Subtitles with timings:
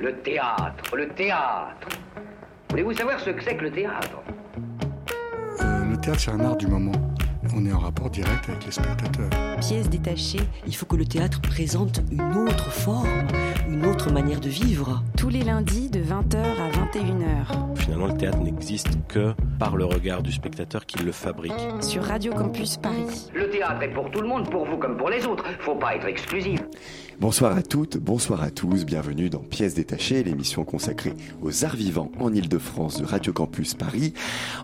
[0.00, 1.88] Le théâtre, le théâtre.
[2.70, 4.22] Voulez-vous savoir ce que c'est que le théâtre?
[5.60, 6.92] Euh, le théâtre, c'est un art du moment.
[7.56, 9.30] On est en rapport direct avec les spectateurs.
[9.58, 13.26] Pièce détachée, il faut que le théâtre présente une autre forme,
[13.68, 15.02] une autre manière de vivre.
[15.16, 20.22] Tous les lundis de 20h à 21h Finalement, le théâtre n'existe que par le regard
[20.22, 21.52] du spectateur qui le fabrique.
[21.80, 23.30] sur Radio Campus Paris.
[23.34, 25.44] Le théâtre est pour tout le monde, pour vous comme pour les autres.
[25.60, 26.60] Faut pas être exclusif.
[27.20, 32.12] Bonsoir à toutes, bonsoir à tous, bienvenue dans Pièces détachées, l'émission consacrée aux arts vivants
[32.20, 34.14] en Ile-de-France de Radio Campus Paris.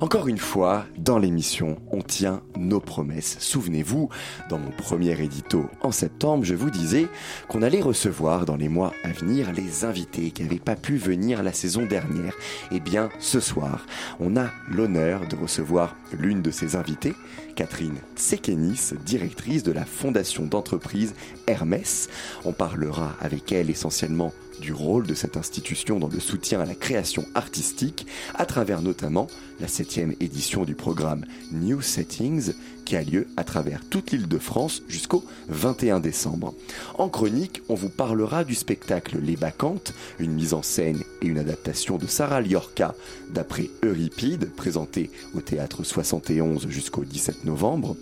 [0.01, 3.39] Encore une fois, dans l'émission, on tient nos promesses.
[3.41, 4.09] Souvenez-vous,
[4.51, 7.09] dans mon premier édito en septembre, je vous disais
[7.48, 11.42] qu'on allait recevoir dans les mois à venir les invités qui n'avaient pas pu venir
[11.42, 12.34] la saison dernière.
[12.70, 13.84] Eh bien, ce soir,
[14.20, 17.15] on a l'honneur de recevoir l'une de ces invitées,
[17.56, 21.15] Catherine Tsekenis, directrice de la fondation d'entreprise
[21.47, 22.09] Hermès.
[22.45, 26.75] On parlera avec elle essentiellement du rôle de cette institution dans le soutien à la
[26.75, 29.27] création artistique, à travers notamment
[29.59, 32.53] la septième édition du programme New Settings,
[32.85, 36.55] qui a lieu à travers toute l'île de France jusqu'au 21 décembre.
[36.99, 41.39] En chronique, on vous parlera du spectacle Les Bacchantes, une mise en scène et une
[41.39, 42.95] adaptation de Sarah Liorca.
[43.31, 47.97] D'après Euripide, présenté au théâtre 71 jusqu'au 17 novembre,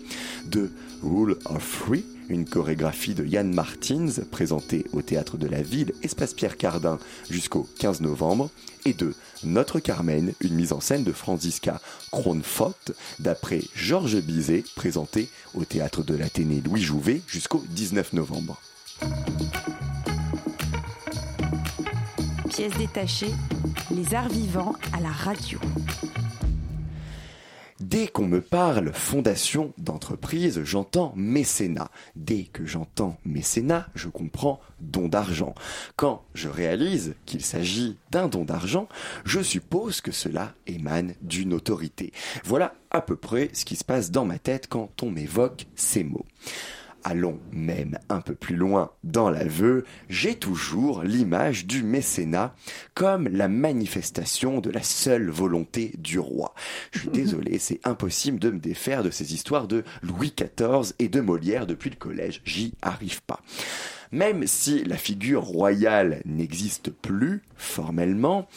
[0.45, 0.69] de
[1.01, 6.33] Rule of Three, une chorégraphie de Yann Martins présentée au théâtre de la ville Espace
[6.33, 8.49] Pierre Cardin jusqu'au 15 novembre.
[8.85, 9.13] Et de
[9.45, 16.03] Notre Carmen, une mise en scène de Franziska Kronfott d'après Georges Bizet présentée au théâtre
[16.03, 18.59] de l'Athénée Louis Jouvet jusqu'au 19 novembre.
[22.49, 23.33] Pièce détachée,
[23.91, 25.59] les arts vivants à la radio.
[27.93, 31.91] Dès qu'on me parle fondation d'entreprise, j'entends mécénat.
[32.15, 35.53] Dès que j'entends mécénat, je comprends don d'argent.
[35.95, 38.89] Quand je réalise qu'il s'agit d'un don d'argent,
[39.25, 42.13] je suppose que cela émane d'une autorité.
[42.43, 46.03] Voilà à peu près ce qui se passe dans ma tête quand on m'évoque ces
[46.03, 46.25] mots.
[47.03, 52.55] Allons même un peu plus loin dans l'aveu, j'ai toujours l'image du mécénat
[52.93, 56.53] comme la manifestation de la seule volonté du roi.
[56.91, 61.09] Je suis désolé, c'est impossible de me défaire de ces histoires de Louis XIV et
[61.09, 63.41] de Molière depuis le collège, j'y arrive pas.
[64.11, 68.47] Même si la figure royale n'existe plus formellement,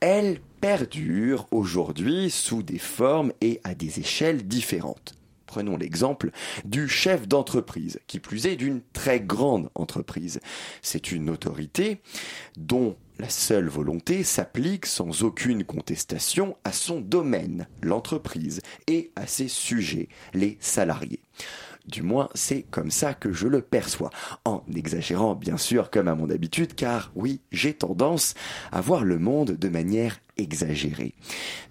[0.00, 5.14] elle perdure aujourd'hui sous des formes et à des échelles différentes.
[5.52, 6.30] Prenons l'exemple
[6.64, 10.40] du chef d'entreprise, qui plus est d'une très grande entreprise.
[10.80, 12.00] C'est une autorité
[12.56, 19.46] dont la seule volonté s'applique sans aucune contestation à son domaine, l'entreprise, et à ses
[19.46, 21.20] sujets, les salariés.
[21.86, 24.08] Du moins, c'est comme ça que je le perçois.
[24.46, 28.32] En exagérant, bien sûr, comme à mon habitude, car oui, j'ai tendance
[28.70, 31.12] à voir le monde de manière exagérée.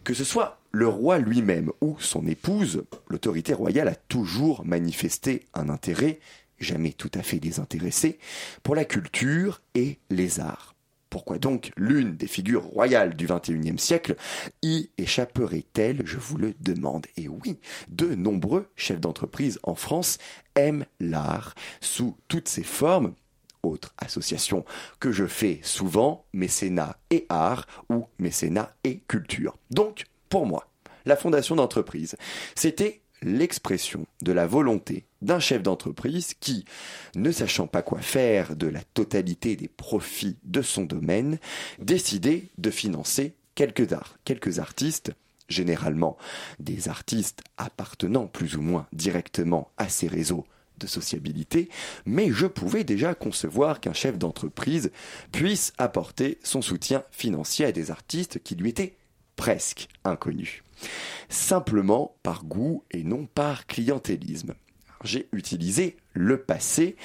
[0.03, 5.69] Que ce soit le roi lui-même ou son épouse, l'autorité royale a toujours manifesté un
[5.69, 6.19] intérêt,
[6.59, 8.19] jamais tout à fait désintéressé,
[8.63, 10.75] pour la culture et les arts.
[11.09, 14.15] Pourquoi donc l'une des figures royales du XXIe siècle
[14.63, 20.19] y échapperait-elle, je vous le demande Et oui, de nombreux chefs d'entreprise en France
[20.55, 23.13] aiment l'art sous toutes ses formes.
[23.61, 24.63] Autre association
[25.01, 29.57] que je fais souvent, mécénat et art ou mécénat et culture.
[30.31, 30.65] Pour moi,
[31.05, 32.15] la fondation d'entreprise,
[32.55, 36.63] c'était l'expression de la volonté d'un chef d'entreprise qui,
[37.15, 41.37] ne sachant pas quoi faire de la totalité des profits de son domaine,
[41.79, 45.11] décidait de financer quelques arts, quelques artistes,
[45.49, 46.17] généralement
[46.59, 50.45] des artistes appartenant plus ou moins directement à ces réseaux
[50.79, 51.67] de sociabilité,
[52.05, 54.91] mais je pouvais déjà concevoir qu'un chef d'entreprise
[55.33, 58.95] puisse apporter son soutien financier à des artistes qui lui étaient
[59.41, 60.61] presque inconnus
[61.29, 64.53] simplement par goût et non par clientélisme.
[65.03, 66.95] J'ai utilisé le passé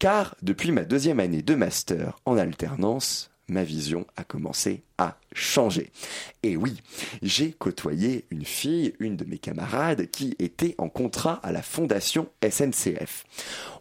[0.00, 5.92] car depuis ma deuxième année de master en alternance, ma vision a commencé à changer.
[6.42, 6.82] Et oui,
[7.22, 12.28] j'ai côtoyé une fille, une de mes camarades, qui était en contrat à la fondation
[12.42, 13.24] SNCF.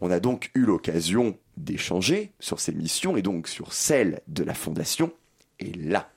[0.02, 4.54] On a donc eu l'occasion d'échanger sur ses missions et donc sur celles de la
[4.54, 5.12] fondation.
[5.60, 6.13] Et là,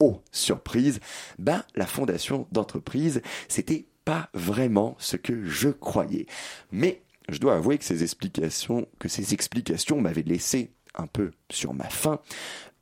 [0.00, 1.00] oh surprise,
[1.38, 6.26] ben la fondation d'entreprise, c'était pas vraiment ce que je croyais.
[6.70, 11.74] Mais je dois avouer que ces explications, que ces explications m'avaient laissé un peu sur
[11.74, 12.20] ma faim.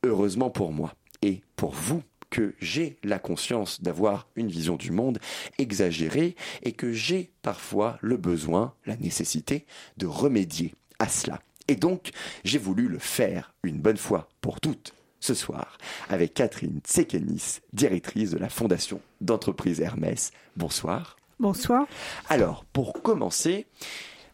[0.03, 5.19] Heureusement pour moi et pour vous que j'ai la conscience d'avoir une vision du monde
[5.57, 9.65] exagérée et que j'ai parfois le besoin, la nécessité
[9.97, 11.39] de remédier à cela.
[11.67, 12.11] Et donc,
[12.43, 14.93] j'ai voulu le faire une bonne fois pour toutes
[15.25, 15.77] ce soir
[16.07, 20.31] avec Catherine Tsekenis, directrice de la Fondation d'entreprise Hermès.
[20.55, 21.17] Bonsoir.
[21.39, 21.87] Bonsoir.
[22.29, 23.65] Alors, pour commencer,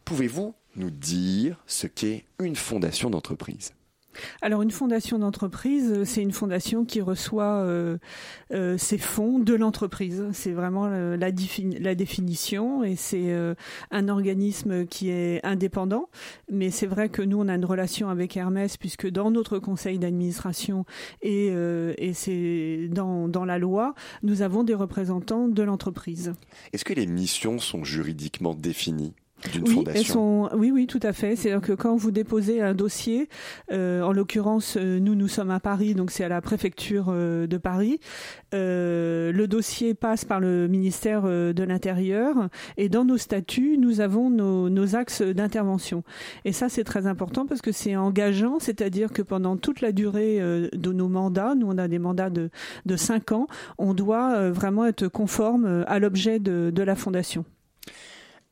[0.03, 3.71] pouvez-vous nous dire ce qu'est une fondation d'entreprise?
[4.41, 7.97] Alors une fondation d'entreprise, euh, c'est une fondation qui reçoit euh,
[8.51, 10.25] euh, ses fonds de l'entreprise.
[10.33, 13.33] C'est vraiment la, définition et c'est
[13.91, 16.09] un organisme qui est indépendant.
[16.51, 19.99] Mais c'est vrai que nous, on a une relation avec Hermès puisque dans notre conseil
[19.99, 20.85] d'administration
[21.21, 21.51] et,
[22.13, 23.93] c'est dans la loi,
[24.23, 26.33] nous avons des représentants de l'entreprise.
[26.73, 29.13] Est-ce que les missions sont juridiquement définies?
[29.65, 31.35] Oui, elles sont, oui, oui, tout à fait.
[31.35, 33.29] C'est-à-dire que quand vous déposez un dossier,
[33.71, 37.47] euh, en l'occurrence, euh, nous, nous sommes à Paris, donc c'est à la préfecture euh,
[37.47, 37.99] de Paris.
[38.53, 44.29] Euh, le dossier passe par le ministère de l'Intérieur et dans nos statuts, nous avons
[44.29, 46.03] nos, nos axes d'intervention.
[46.45, 50.39] Et ça, c'est très important parce que c'est engageant, c'est-à-dire que pendant toute la durée
[50.39, 52.49] de nos mandats, nous on a des mandats de,
[52.85, 53.47] de 5 ans,
[53.77, 57.45] on doit vraiment être conforme à l'objet de, de la fondation.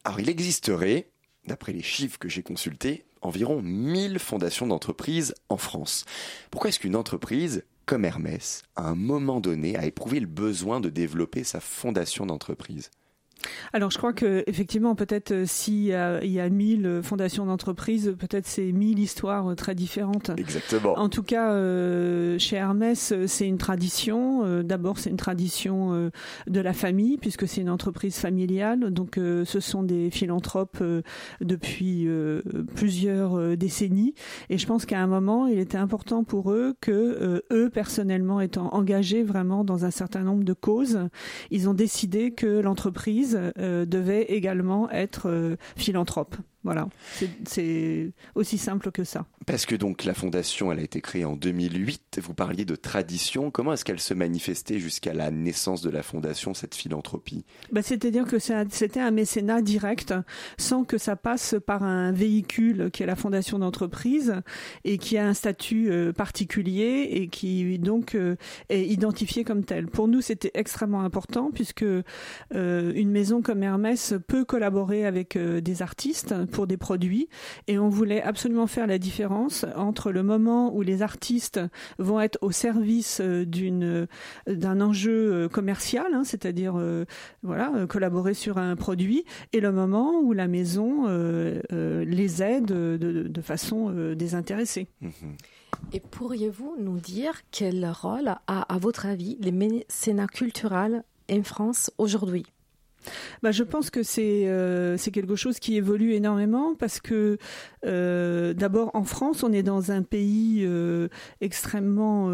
[0.10, 1.12] Alors il existerait,
[1.46, 6.04] d'après les chiffres que j'ai consultés, environ 1000 fondations d'entreprises en France.
[6.50, 10.90] Pourquoi est-ce qu'une entreprise comme Hermès, à un moment donné, a éprouvé le besoin de
[10.90, 12.90] développer sa fondation d'entreprise?
[13.74, 17.02] Alors je crois que effectivement peut-être euh, s'il y a, il y a mille euh,
[17.02, 20.32] fondations d'entreprise, peut-être c'est mille histoires euh, très différentes.
[20.38, 20.98] Exactement.
[20.98, 21.50] En tout cas,
[22.38, 24.64] chez Hermès, c'est une tradition.
[24.64, 26.12] D'abord, c'est une tradition
[26.48, 28.92] de la famille puisque c'est une entreprise familiale.
[28.92, 30.84] Donc, ce sont des philanthropes
[31.42, 32.08] depuis
[32.76, 34.14] plusieurs décennies.
[34.50, 38.74] Et je pense qu'à un moment, il était important pour eux que eux personnellement étant
[38.74, 41.00] engagés vraiment dans un certain nombre de causes,
[41.52, 46.36] ils ont décidé que l'entreprise euh, devait également être euh, philanthrope.
[46.64, 46.90] Voilà,
[47.46, 49.26] c'est aussi simple que ça.
[49.46, 52.20] Parce que donc la fondation, elle a été créée en 2008.
[52.22, 53.50] Vous parliez de tradition.
[53.50, 57.46] Comment est-ce qu'elle se manifestait jusqu'à la naissance de la fondation, cette philanthropie?
[57.72, 60.14] Bah, C'est-à-dire que c'était un mécénat direct,
[60.58, 64.36] sans que ça passe par un véhicule qui est la fondation d'entreprise
[64.84, 68.36] et qui a un statut euh, particulier et qui donc euh,
[68.68, 69.88] est identifié comme tel.
[69.88, 72.04] Pour nous, c'était extrêmement important puisque euh,
[72.52, 77.30] une maison comme Hermès peut collaborer avec des artistes pour des produits
[77.68, 81.60] et on voulait absolument faire la différence entre le moment où les artistes
[81.98, 84.08] vont être au service euh, d'une euh,
[84.48, 86.80] d'un enjeu euh, commercial, hein, c'est-à-dire
[87.44, 93.42] voilà collaborer sur un produit, et le moment où la maison les aide de, de,
[93.42, 94.88] façon désintéressée.
[95.02, 95.12] Mhm.
[95.94, 101.92] Et pourriez-vous nous dire quel rôle a, à votre avis, les mécénats culturels en France
[101.98, 102.46] aujourd'hui?
[103.44, 107.38] Bah, je pense que c'est euh, c'est quelque chose qui évolue énormément parce que
[107.86, 111.08] euh, d'abord en France on est dans un pays euh,
[111.42, 112.30] extrêmement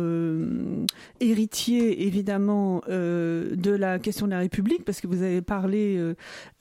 [1.19, 6.00] héritier évidemment de la question de la République parce que vous avez parlé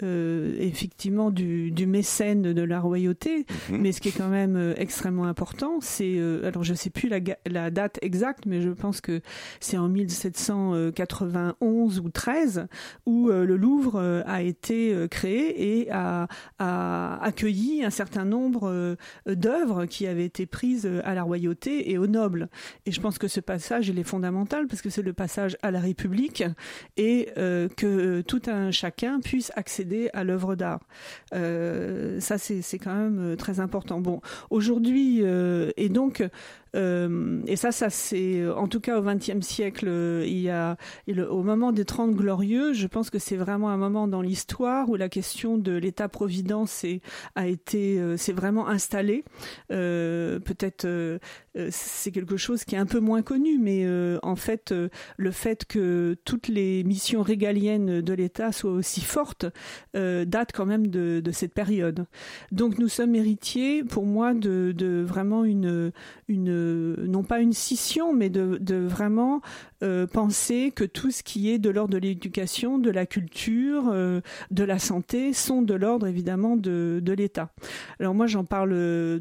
[0.02, 3.80] effectivement du, du, mécène de la royauté mhm.
[3.80, 7.70] mais ce qui est quand même extrêmement important c'est alors je sais plus la, la
[7.70, 9.20] date exacte mais je pense que
[9.60, 12.66] c'est en 1791 ou 13
[13.06, 16.28] où le Louvre euh, a été euh, créé et a,
[16.58, 18.96] accueilli un certain nombre euh,
[19.26, 22.48] d'œuvres qui avaient été prises à la royauté et aux nobles.
[22.86, 25.70] Et je pense que ce passage il est fondamental parce que c'est le passage à
[25.70, 26.44] la République
[26.96, 30.80] et que tout un chacun puisse accéder à l'œuvre d'art.
[31.32, 34.00] ça c'est quand même très important.
[34.00, 34.20] Bon,
[34.50, 36.22] aujourd'hui et donc
[36.74, 40.76] euh, et ça, ça c'est en tout cas au XXe siècle, euh, il y a
[41.30, 44.96] au moment des Trente Glorieux, je pense que c'est vraiment un moment dans l'histoire où
[44.96, 46.84] la question de l'État-providence
[47.34, 49.24] a été, euh, s'est vraiment installée.
[49.68, 50.86] Peut-être
[51.70, 53.86] c'est quelque chose qui est un peu moins connu, mais
[54.22, 54.74] en fait,
[55.16, 59.46] le fait que toutes les missions régaliennes de l'État soient aussi fortes
[59.94, 62.06] date quand même de, de, cette période.
[62.52, 65.92] Donc nous sommes héritiers, pour moi, de, de vraiment une,
[66.28, 66.63] une
[67.06, 69.40] non pas une scission, mais de, vraiment
[69.84, 74.20] euh, penser que tout ce qui est de l'ordre de l'éducation, de la culture, euh,
[74.50, 77.50] de la santé sont de l'ordre évidemment de, de l'État.
[78.00, 79.20] Alors moi j'en parle, euh,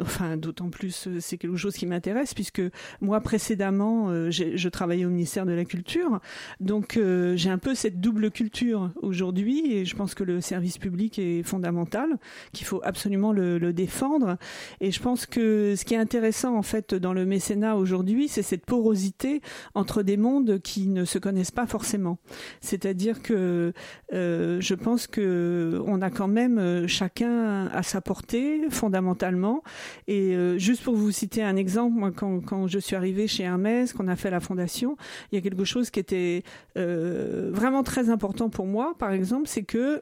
[0.00, 2.62] enfin d'autant plus c'est quelque chose qui m'intéresse puisque
[3.00, 6.20] moi précédemment je travaillais au ministère de la Culture,
[6.60, 6.98] donc
[7.34, 11.42] j'ai un peu cette double culture aujourd'hui et je pense que le service public est
[11.42, 12.18] fondamental,
[12.52, 14.36] qu'il faut absolument le, le, défendre
[14.80, 18.42] et je pense que ce qui est intéressant en fait dans le mécénat aujourd'hui, c'est
[18.42, 19.40] cette porosité
[19.74, 22.18] entre des mondes qui ne se connaissent pas forcément.
[22.60, 23.72] C'est-à-dire que
[24.12, 29.62] euh, je pense que on a quand même euh, chacun à sa portée fondamentalement.
[30.06, 34.08] Et euh, juste pour vous citer un exemple, quand, je suis arrivée chez Hermès, qu'on
[34.08, 34.96] a fait la fondation,
[35.32, 36.42] il y a quelque chose qui était
[36.76, 40.00] vraiment très important pour moi, par exemple, c'est que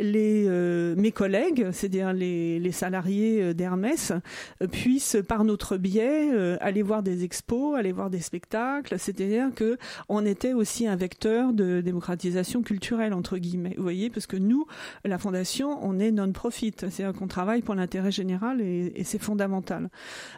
[0.00, 4.12] mes collègues, c'est-à-dire les salariés d'Hermès,
[4.70, 6.30] puissent par notre biais
[6.60, 8.98] aller voir des expos, aller voir des spectacles.
[9.06, 13.74] C'est-à-dire que on était aussi un vecteur de démocratisation culturelle entre guillemets.
[13.76, 14.66] Vous voyez, parce que nous,
[15.04, 19.90] la fondation, on est non-profit, c'est-à-dire qu'on travaille pour l'intérêt général et, et c'est fondamental.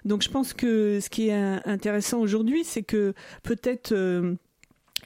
[0.05, 3.95] Donc je pense que ce qui est intéressant aujourd'hui, c'est que peut-être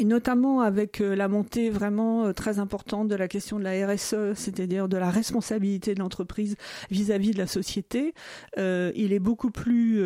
[0.02, 3.86] et notamment avec euh, la montée vraiment euh, très importante de la question de la
[3.86, 6.56] RSE, c'est-à-dire de la responsabilité de l'entreprise
[6.90, 8.12] vis-à-vis de la société,
[8.58, 10.02] euh, il est beaucoup plus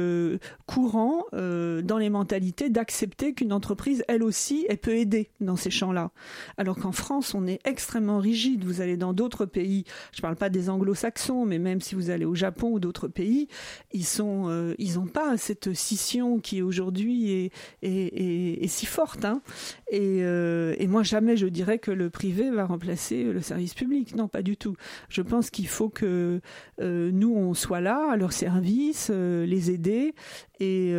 [0.66, 6.10] courant dans les mentalités d'accepter qu'une entreprise, elle aussi, elle peut aider dans ces champs-là.
[6.58, 8.64] Alors qu'en France, on est extrêmement rigide.
[8.64, 12.10] Vous allez dans d'autres pays, je ne parle pas des anglo-saxons, mais même si vous
[12.10, 13.48] allez au Japon ou d'autres pays,
[13.92, 19.24] ils sont, ils n'ont pas cette scission qui aujourd'hui est, est, est, est, si forte.
[19.24, 19.40] Hein.
[19.88, 24.16] Et, euh, et, moi, jamais je dirais que le privé va remplacer le service public.
[24.16, 24.74] Non, pas du tout.
[25.08, 26.40] Je pense qu'il faut que
[26.80, 30.14] euh, nous, on soit là à leur service, euh, les aider.
[30.58, 30.92] Et,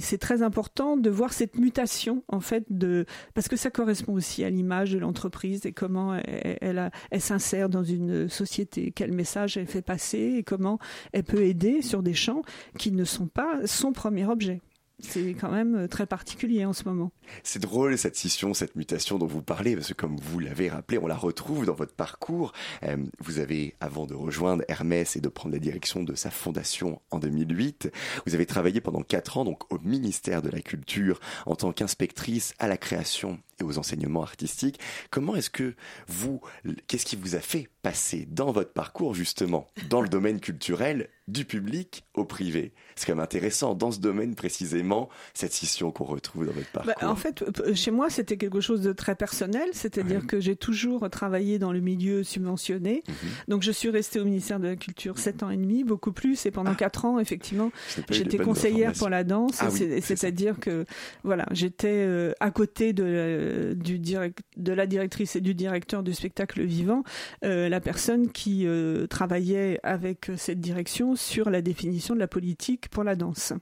[0.00, 3.04] c'est très important de voir cette mutation, en fait, de,
[3.34, 8.28] parce que ça correspond aussi à l'image de l'entreprise et comment elle s'insère dans une
[8.28, 10.78] société, quel message elle fait passer et comment
[11.12, 12.42] elle peut aider sur des champs
[12.78, 14.60] qui ne sont pas son premier objet
[14.98, 17.12] c'est quand même euh, très particulier en ce moment.
[17.42, 20.98] C'est drôle cette scission, cette mutation dont vous parlez, parce que comme vous l'avez rappelé,
[20.98, 22.52] on la retrouve dans votre parcours.
[22.84, 27.00] Euh, vous avez, avant de rejoindre Hermès et de prendre la direction de sa fondation
[27.10, 27.90] en 2008,
[28.26, 32.54] vous avez travaillé pendant quatre ans donc au ministère de la Culture en tant qu'inspectrice
[32.58, 34.78] à la création et aux enseignements artistiques.
[35.10, 35.74] Comment est-ce que
[36.08, 36.40] vous,
[36.86, 41.44] qu'est-ce qui vous a fait passer dans votre parcours justement dans le domaine culturel du
[41.44, 42.72] public au privé?
[42.94, 46.92] C'est quand même intéressant dans ce domaine précisément cette scission qu'on retrouve dans votre parcours.
[47.00, 50.26] Bah, en fait, chez moi, c'était quelque chose de très personnel, c'est-à-dire oui.
[50.26, 53.02] que j'ai toujours travaillé dans le milieu subventionné.
[53.06, 53.12] -hmm.
[53.48, 56.44] Donc je suis restée au ministère de la Culture sept ans et demi, beaucoup plus,
[56.46, 57.08] et pendant quatre ah.
[57.08, 57.70] ans, effectivement,
[58.10, 60.84] j'étais conseillère pour la danse, ah, oui, c'est-à-dire que
[61.24, 66.62] voilà, j'étais euh, à côté de, direct, de la directrice et du directeur du spectacle
[66.62, 67.04] vivant,
[67.44, 72.88] euh, la personne qui euh, travaillait avec cette direction sur la définition de la politique
[72.88, 73.52] pour la danse.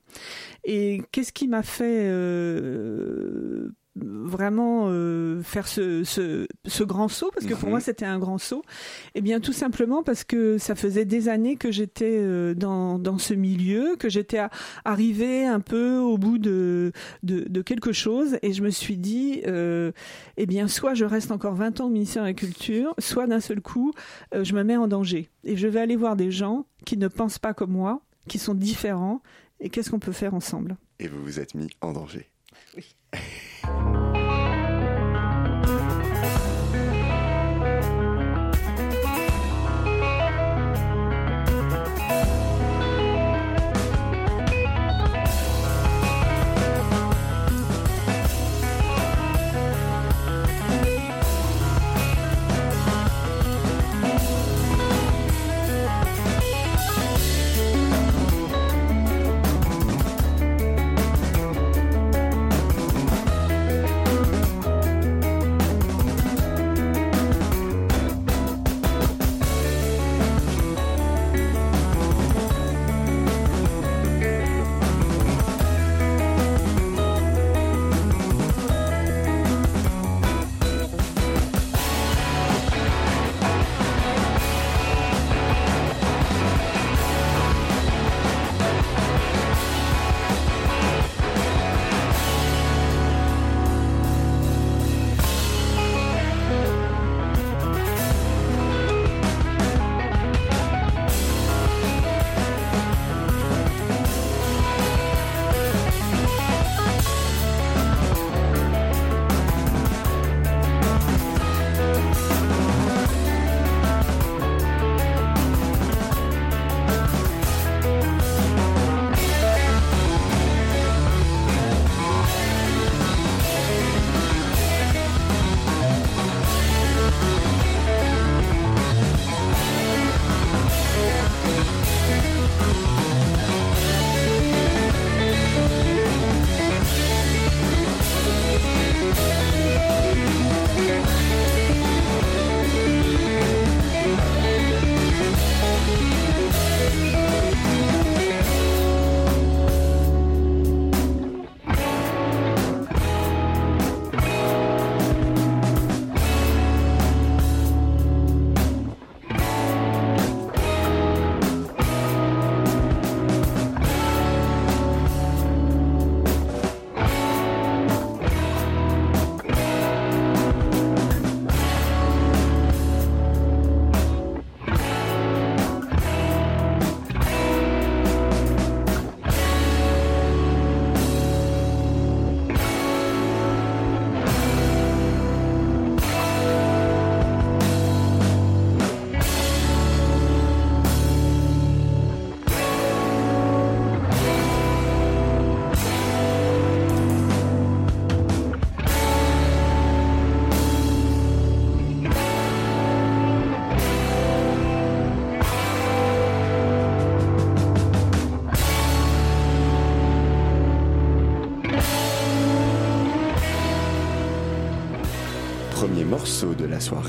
[0.64, 7.46] Et qu'est-ce qui m'a fait euh, vraiment euh, faire ce, ce, ce, grand saut parce
[7.46, 7.70] que pour mmh.
[7.70, 8.62] moi c'était un grand saut.
[9.14, 12.98] Et eh bien tout simplement parce que ça faisait des années que j'étais euh, dans,
[12.98, 14.40] dans ce milieu que j'étais
[14.84, 16.92] arrivée un peu au bout de,
[17.22, 18.38] de, de, quelque chose.
[18.42, 19.90] Et je me suis dit euh,
[20.36, 23.40] eh bien soit je reste encore 20 ans au ministère de la Culture soit d'un
[23.40, 23.92] seul coup
[24.34, 25.28] euh, je me mets en danger.
[25.42, 28.54] Et je vais aller voir des gens qui ne pensent pas comme moi qui sont
[28.54, 29.20] différents.
[29.58, 30.76] Et qu'est-ce qu'on peut faire ensemble?
[31.00, 32.30] Et vous vous êtes mis en danger.
[32.76, 32.94] Oui
[33.78, 33.99] Thank you.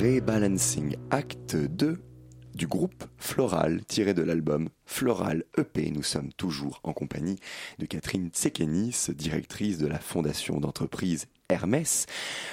[0.01, 2.01] De la soirée, Balancing Act 2
[2.55, 5.91] du groupe Floral, tiré de l'album Floral EP.
[5.91, 7.37] Nous sommes toujours en compagnie
[7.77, 12.05] de Catherine Tsekenis, directrice de la fondation d'entreprise Hermès,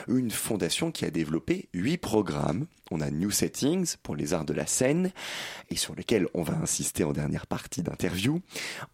[0.09, 2.67] une fondation qui a développé huit programmes.
[2.90, 5.12] On a New Settings pour les arts de la scène
[5.71, 8.40] et sur lesquels on va insister en dernière partie d'interview.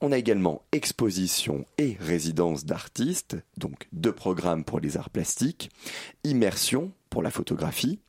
[0.01, 5.71] On a également exposition et résidence d'artistes, donc deux programmes pour les arts plastiques,
[6.25, 8.01] immersion pour la photographie,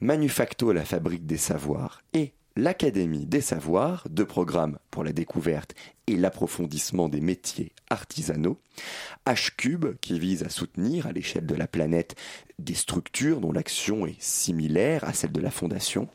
[0.00, 5.74] Manufacto la fabrique des savoirs et l'Académie des savoirs, deux programmes pour la découverte
[6.06, 8.58] et l'approfondissement des métiers artisanaux,
[9.26, 12.14] H-Cube qui vise à soutenir à l'échelle de la planète
[12.58, 16.08] des structures dont l'action est similaire à celle de la Fondation,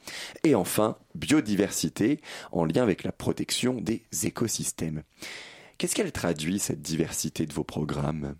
[0.43, 5.03] et enfin Biodiversité en lien avec la protection des écosystèmes.
[5.77, 8.35] Qu'est-ce qu'elle traduit cette diversité de vos programmes?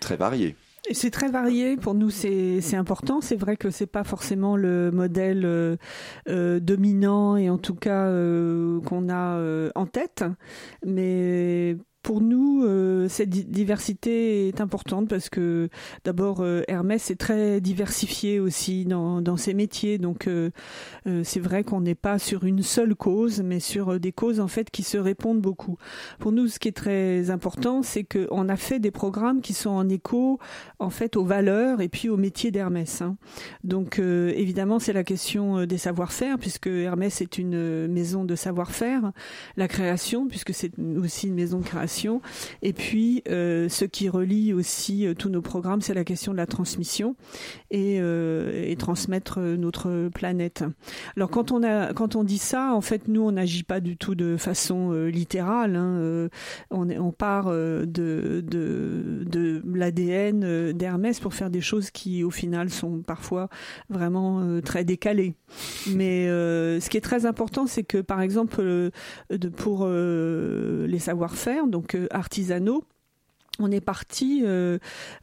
[0.00, 0.56] Très variés.
[0.90, 1.76] C'est très varié.
[1.76, 3.20] Pour nous, c'est important.
[3.20, 5.76] C'est vrai que c'est pas forcément le modèle euh,
[6.28, 10.24] euh, dominant et en tout cas euh, qu'on a en tête,
[10.84, 15.68] mais pour nous, euh, cette diversité est importante parce que
[16.04, 20.50] d'abord euh, Hermès est très diversifié aussi dans, dans ses métiers, donc euh,
[21.22, 24.70] c'est vrai qu'on n'est pas sur une seule cause, mais sur des causes en fait
[24.70, 25.76] qui se répondent beaucoup.
[26.18, 29.70] Pour nous, ce qui est très important, c'est qu'on a fait des programmes qui sont
[29.70, 30.40] en écho
[30.80, 33.00] en fait aux valeurs et puis aux métiers d'Hermès.
[33.02, 33.16] Hein.
[33.62, 39.12] Donc évidemment, c'est la question des savoir-faire puisque Hermès est une maison de savoir-faire,
[39.56, 41.91] la création puisque c'est aussi une maison de création
[42.62, 46.36] et puis, euh, ce qui relie aussi euh, tous nos programmes, c'est la question de
[46.36, 47.16] la transmission
[47.70, 50.64] et, euh, et, transmettre notre planète.
[51.16, 53.96] Alors, quand on a, quand on dit ça, en fait, nous, on n'agit pas du
[53.96, 55.76] tout de façon littérale.
[55.76, 56.28] Hein.
[56.70, 63.02] On, part de, de, de l'ADN d'Hermès pour faire des choses qui, au final, sont
[63.02, 63.48] parfois
[63.88, 65.34] vraiment très décalées.
[65.88, 68.90] Mais ce qui est très important, c'est que, par exemple,
[69.56, 72.84] pour les savoir-faire, donc donc artisanaux
[73.58, 74.42] on est parti.
[74.44, 74.78] Euh,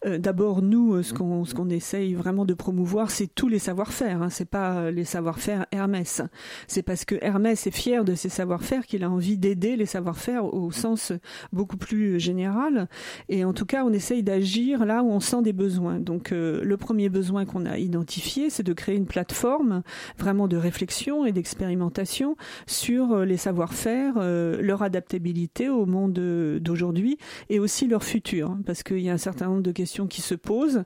[0.05, 3.59] euh, d'abord, nous, euh, ce qu'on ce qu'on essaye vraiment de promouvoir, c'est tous les
[3.59, 4.21] savoir-faire.
[4.21, 4.29] Hein.
[4.29, 6.21] C'est pas les savoir-faire Hermès.
[6.67, 10.45] C'est parce que Hermès est fier de ses savoir-faire qu'il a envie d'aider les savoir-faire
[10.45, 11.11] au sens
[11.51, 12.87] beaucoup plus général.
[13.29, 15.99] Et en tout cas, on essaye d'agir là où on sent des besoins.
[15.99, 19.81] Donc, le premier besoin qu'on a identifié, c'est de créer une plateforme
[20.17, 22.35] vraiment de réflexion et d'expérimentation
[22.67, 26.13] sur les savoir-faire, leur adaptabilité au monde
[26.59, 27.17] d'aujourd'hui
[27.49, 30.21] et aussi leur futur Hein, parce qu'il y a un certain nombre de questions qui
[30.21, 30.83] se posent,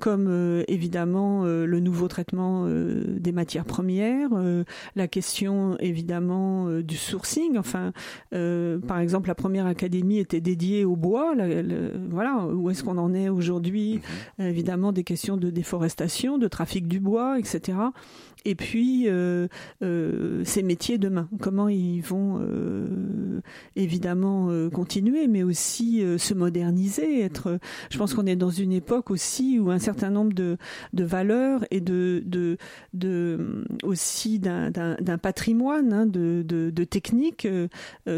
[0.00, 4.30] comme euh, évidemment euh, le nouveau traitement euh, des matières premières,
[4.94, 7.58] la question évidemment du sourcing.
[7.58, 7.92] Enfin,
[8.30, 11.34] par exemple, la première académie était dédiée au bois.
[12.10, 14.00] voilà, où est-ce qu'on en est aujourd'hui?
[14.38, 14.46] Mhm.
[14.46, 17.78] Évidemment, des questions de déforestation, de trafic du bois, etc
[18.46, 19.48] et puis euh,
[19.82, 23.40] euh, ces métiers demain, comment ils vont euh,
[23.74, 27.22] évidemment continuer, mais aussi se moderniser.
[27.22, 27.58] Être,
[27.90, 30.56] je pense qu'on est dans une époque aussi où un certain nombre de,
[30.92, 32.56] de valeurs et de, de,
[32.94, 37.48] de aussi d'un patrimoine hein, de, de, de techniques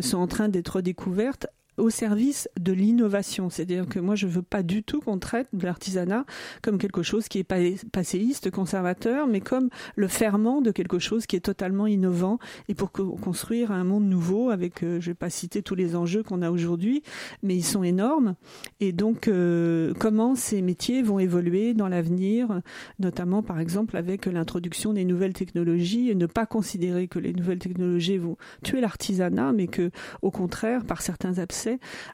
[0.03, 1.47] sont en train d'être découvertes
[1.79, 3.51] au service de l'innovation.
[3.51, 6.25] C'est-à-dire que moi, je veux pas du tout qu'on traite de l'artisanat
[6.62, 11.37] comme quelque chose qui est passéiste, conservateur, mais comme le ferment de quelque chose qui
[11.37, 12.38] est totalement innovant
[12.69, 16.23] et pour construire un monde nouveau avec, euh, je vais pas citer tous les enjeux
[16.23, 17.03] qu'on a aujourd'hui,
[17.43, 18.35] mais ils sont énormes.
[18.81, 22.61] Et donc, euh, comment ces métiers vont évoluer dans l'avenir,
[22.99, 27.59] notamment par exemple avec l'introduction des nouvelles technologies et ne pas considérer que les nouvelles
[27.59, 29.91] technologies vont tuer l'artisanat, mais que,
[30.23, 31.68] au contraire, par certains abcès,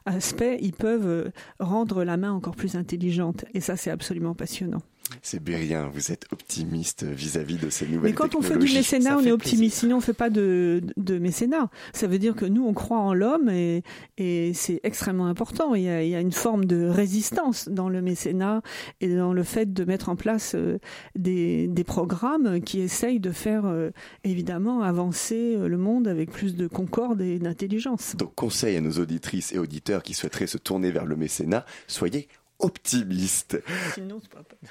[0.05, 3.45] aspects, ils peuvent euh, rendre la main encore plus intelligente.
[3.53, 4.81] Et ça, c'est absolument passionnant.
[5.21, 9.17] C'est bien, vous êtes optimiste vis-à-vis de ces nouvelles Mais quand on fait du mécénat,
[9.17, 9.77] on est optimiste.
[9.77, 11.69] Sinon, on fait pas de, de, mécénat.
[11.93, 13.83] Ça veut dire que nous, on croit en l'homme et,
[14.17, 15.75] et c'est extrêmement important.
[15.75, 18.61] Il y, a, il y, a, une forme de résistance dans le mécénat
[18.99, 20.79] et dans le fait de mettre en place euh,
[21.15, 23.91] des, des programmes qui essayent de faire euh,
[24.23, 28.15] évidemment avancer euh, le monde avec plus de concorde et d'intelligence.
[28.15, 32.27] Donc, conseil à nos auditrices et auditeurs qui souhaiteraient se tourner vers le mécénat, soyez
[32.59, 33.61] optimiste.
[33.93, 34.21] Sinon,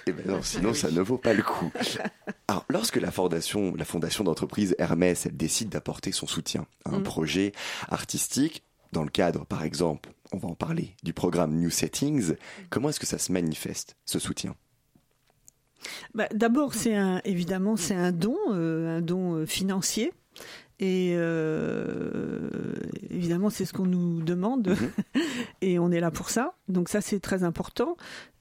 [0.07, 1.71] eh ben sinon ça ne vaut pas le coup.
[2.49, 7.01] Alors, lorsque la fondation, la fondation d'entreprise Hermès, elle décide d'apporter son soutien à un
[7.01, 7.05] mm.
[7.05, 7.53] projet
[7.89, 12.35] artistique, dans le cadre, par exemple, on va en parler, du programme New Settings,
[12.71, 14.55] comment est-ce que ça se manifeste, ce soutien?
[16.15, 20.13] Bah, D'abord, c'est un, évidemment, c'est un don, euh, un don euh, financier.
[20.81, 22.49] Et euh,
[23.11, 25.23] évidemment, c'est ce qu'on nous demande mhm.
[25.61, 26.55] et on est là pour ça.
[26.69, 27.97] Donc ça, c'est très important.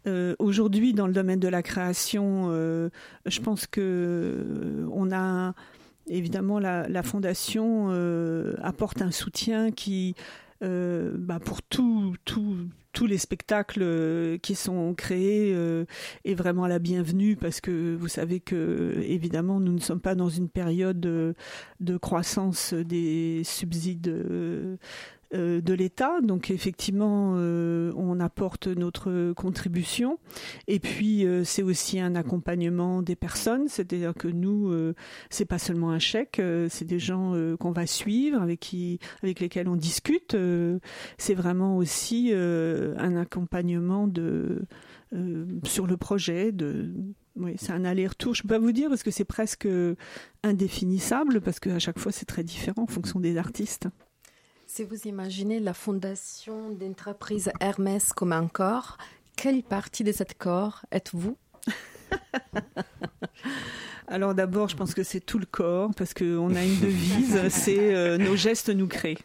[0.08, 2.89] Euh, aujourd'hui, dans le domaine de la création, euh,
[3.26, 5.54] je pense que on a
[6.08, 7.89] évidemment la, la fondation
[8.62, 10.15] apporte un soutien qui,
[10.62, 12.58] bah, pour tout, tout,
[12.94, 15.56] tous les spectacles qui sont créés
[16.26, 20.30] est vraiment la bienvenue parce que vous savez que évidemment nous ne sommes pas dans
[20.30, 21.36] une période de,
[21.80, 24.78] de croissance des subsides euh,
[25.34, 26.22] de l'État.
[26.22, 30.19] Donc effectivement, euh, on apporte notre contribution.
[30.67, 34.74] Et puis euh, c'est aussi un accompagnement des personnes, c'est-à-dire que nous,
[35.30, 39.67] c'est pas seulement un chèque, c'est des gens qu'on va suivre, avec qui, avec lesquels
[39.67, 40.36] on discute.
[41.17, 44.63] c'est vraiment aussi un accompagnement de
[45.63, 46.91] sur le projet de
[47.58, 48.36] c'est un aller-retour.
[48.36, 49.67] Je peux pas vous dire parce que c'est presque
[50.43, 53.88] indéfinissable parce qu'à chaque fois c'est très différent en fonction des artistes.
[54.76, 58.98] Si vous imaginez la fondation d'entreprise Hermès comme un corps,
[59.36, 61.38] quelle partie de cet corps êtes-vous?
[64.13, 67.95] Alors d'abord, je pense que c'est tout le corps parce qu'on a une devise, c'est
[67.95, 69.17] euh, nos gestes nous créent.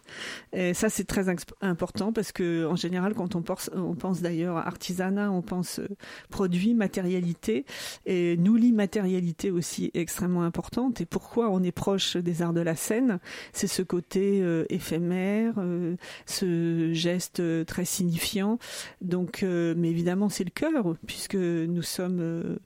[0.55, 1.27] Et ça, c'est très
[1.61, 5.89] important parce que en général, quand on pense, on pense d'ailleurs artisanat, on pense euh,
[6.31, 7.67] produit, matérialité.
[8.07, 11.03] Et nous, l'immatérialité aussi est extrêmement importante.
[11.03, 13.19] Et pourquoi on est proche des arts de la scène?
[13.53, 15.53] C'est ce côté euh, éphémère,
[16.25, 18.59] ce geste très signifiant.
[19.03, 22.59] Donc, mais évidemment, c'est le cœur puisque nous sommes.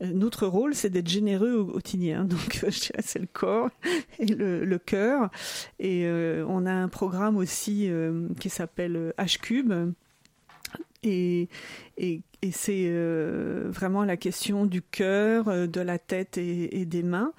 [0.00, 2.24] notre rôle, c'est d'être généreux quotidien.
[2.24, 3.70] Donc, je dirais c'est le corps
[4.18, 5.30] et le, cœur.
[5.78, 9.92] Et euh, on a un programme aussi euh, qui s'appelle H-Cube.
[11.02, 11.48] Et,
[11.96, 17.02] et, et c'est euh, vraiment la question du cœur, euh, de la tête et, des
[17.02, 17.32] mains,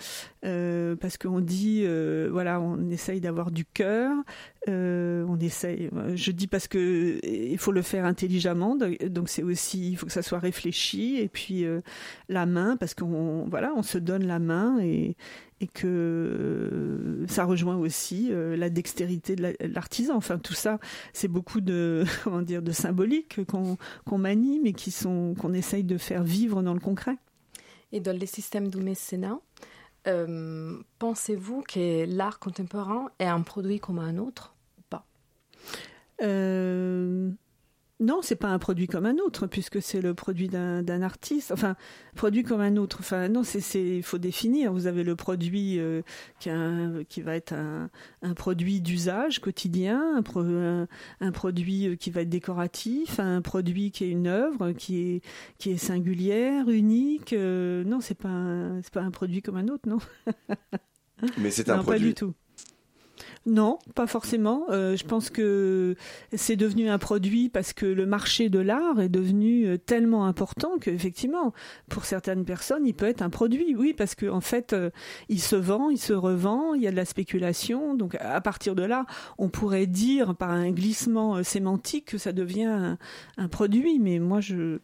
[0.45, 1.85] euh, parce qu'on dit,
[2.29, 4.11] voilà, on essaye d'avoir du cœur,
[4.67, 5.89] on essaye.
[6.15, 10.11] Je dis parce que il faut le faire intelligemment, donc c'est aussi, il faut que
[10.11, 11.65] ça soit réfléchi, et puis
[12.27, 15.15] la main, parce qu'on, voilà, on se donne la main et
[15.61, 20.15] et que ça rejoint aussi la dextérité de l'artisan.
[20.15, 20.79] Enfin, tout ça,
[21.11, 25.83] c'est beaucoup de comment dire de symbolique qu'on qu'on manie, mais qui sont qu'on essaye
[25.83, 27.17] de faire vivre dans le concret.
[27.91, 29.39] Et dans les systèmes du mécénat,
[30.07, 35.05] euh, pensez-vous que l'art contemporain est un produit comme un autre ou pas?
[36.21, 37.31] Euh,
[38.01, 41.51] non, c'est pas un produit comme un autre, puisque c'est le produit d'un artiste.
[41.51, 41.75] Enfin,
[42.15, 42.97] produit comme un autre.
[43.01, 43.59] Enfin, non, c'est
[43.97, 44.71] il faut définir.
[44.71, 46.01] Vous avez le produit euh,
[46.39, 46.49] qui,
[47.09, 47.89] qui, va être un,
[48.21, 50.87] un produit d'usage quotidien, un,
[51.19, 55.21] un, produit euh, qui va être décoratif, un produit qui est une œuvre qui est
[55.57, 57.33] qui est singulière, unique.
[57.33, 59.99] Euh, non, c'est pas c'est pas un produit comme un autre, non.
[61.37, 61.99] Mais c'est un produit.
[61.99, 62.33] Pas du tout.
[63.49, 64.65] Non, pas forcément.
[64.69, 65.95] Euh, je pense que
[66.33, 70.77] c'est devenu un produit parce que le marché de l'art est devenu euh, tellement important
[70.79, 71.51] qu'effectivement,
[71.89, 73.75] pour certaines personnes, il peut être un produit.
[73.75, 74.91] Oui, parce qu'en en fait, euh,
[75.29, 77.95] il se vend, il se revend, il y a de la spéculation.
[77.95, 79.07] Donc, à partir de là,
[79.39, 82.97] on pourrait dire par un glissement sémantique que ça devient
[83.37, 83.97] un, produit.
[83.97, 84.77] Mais moi, je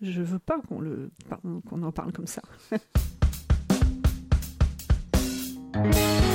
[0.00, 1.10] je veux pas qu'on le
[1.68, 2.42] qu'on en parle comme ça.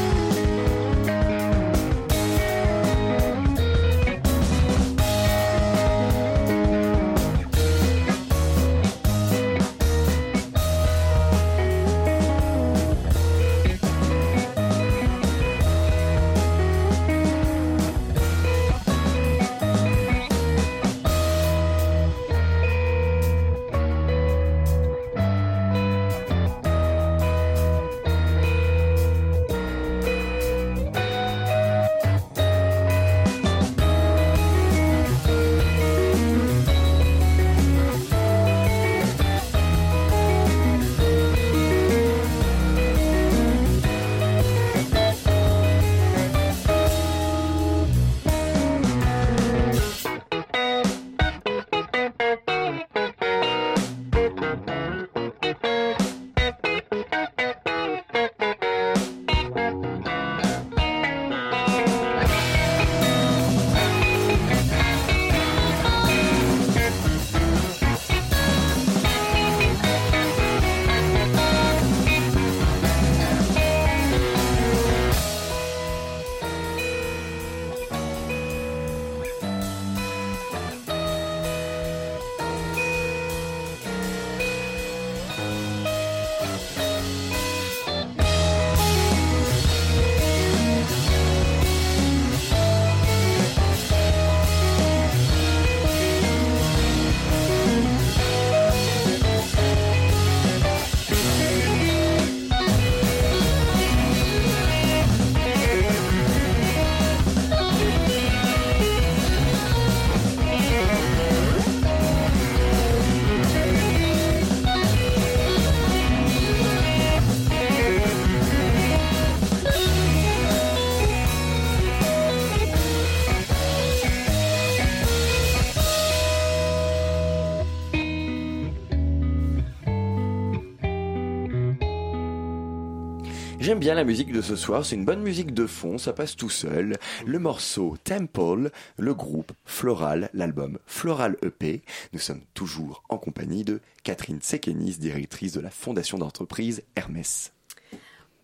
[133.68, 136.38] J'aime bien la musique de ce soir, c'est une bonne musique de fond, ça passe
[136.38, 136.98] tout seul.
[137.26, 141.82] Le morceau Temple, le groupe Floral, l'album Floral EP.
[142.14, 147.52] Nous sommes toujours en compagnie de Catherine Sekenis, directrice de la fondation d'entreprise Hermès.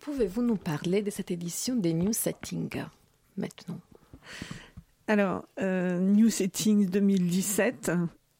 [0.00, 2.84] Pouvez-vous nous parler de cette édition des New Settings
[3.38, 3.80] maintenant?
[5.06, 7.92] Alors, euh, New Settings 2017,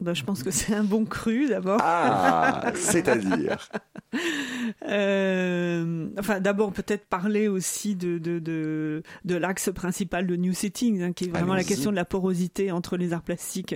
[0.05, 1.79] bah, je pense que c'est un bon cru d'abord.
[1.83, 3.71] Ah, c'est-à-dire
[4.87, 11.03] euh, enfin, d'abord peut-être parler aussi de de, de, de l'axe principal de New Settings,
[11.03, 13.75] hein, qui est vraiment la question de la porosité entre les arts plastiques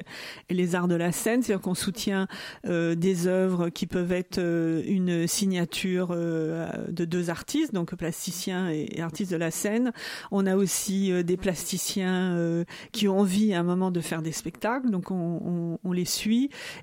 [0.50, 1.42] et les arts de la scène.
[1.42, 2.28] C'est-à-dire qu'on soutient
[2.66, 9.00] euh, des œuvres qui peuvent être euh, une signature de deux artistes, donc plasticiens et,
[9.00, 9.92] artistes de la scène.
[10.30, 14.90] On a aussi des plasticiens qui ont envie à un moment de faire des spectacles,
[14.90, 16.17] donc on, on, on les suit.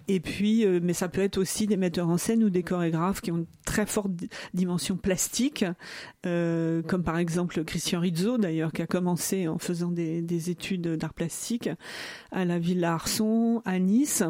[0.07, 3.31] Et puis, mais ça peut être aussi des metteurs en scène ou des chorégraphes qui
[3.31, 3.45] ont
[3.75, 4.11] très forte
[4.53, 5.65] dimension plastique,
[6.25, 10.95] euh, comme par exemple Christian Rizzo d'ailleurs, qui a commencé en faisant des, des études
[10.95, 11.69] d'art plastique
[12.31, 14.23] à la Villa Arson, à Nice.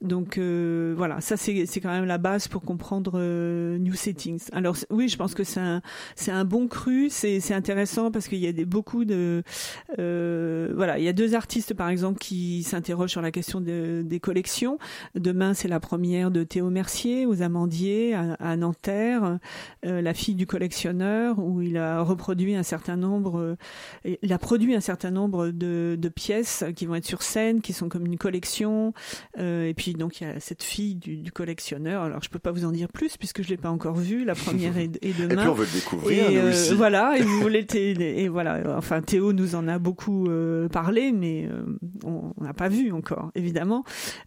[0.00, 4.44] Donc euh, voilà, ça c'est quand même la base pour comprendre euh, New Settings.
[4.52, 5.82] Alors oui, je pense que c'est un,
[6.28, 9.42] un bon cru, c'est intéressant parce qu'il y a des, beaucoup de...
[9.98, 14.20] Voilà, il y a deux artistes par exemple qui s'interrogent sur la question de, des
[14.20, 14.78] collections.
[15.14, 18.56] Demain, c'est la première de Théo Mercier aux Amandiers à, à
[18.88, 24.38] Euh, La fille du collectionneur, où il a reproduit un certain nombre, euh, il a
[24.38, 28.06] produit un certain nombre de, de, pièces qui vont être sur scène, qui sont comme
[28.06, 28.92] une collection.
[29.38, 32.02] Euh, et puis donc il y a cette fille du, du, collectionneur.
[32.02, 34.24] Alors je peux pas vous en dire plus puisque je l'ai pas encore vue.
[34.24, 35.34] La première est, est demain.
[35.36, 36.30] Et puis on veut le découvrir.
[36.30, 36.74] Et, nous aussi.
[36.74, 37.16] voilà.
[37.18, 38.76] Et vous voulez et voilà.
[38.76, 40.28] Enfin Théo nous en a beaucoup
[40.72, 41.48] parlé, mais
[42.04, 43.84] on n'a pas vu encore, évidemment.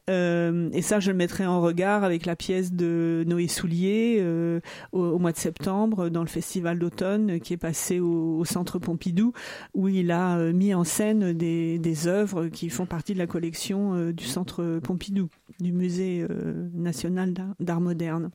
[0.07, 4.19] et ça, je le mettrai en regard avec la pièce de Noé Soulier
[4.49, 4.59] euh,
[4.91, 9.33] au, mois de septembre dans le festival d'automne qui est passé au, centre Pompidou
[9.73, 13.93] où il a euh, mis en scène des, œuvres qui font partie de la collection
[13.93, 16.25] euh, du centre Pompidou, du musée
[16.73, 18.29] national d'art moderne.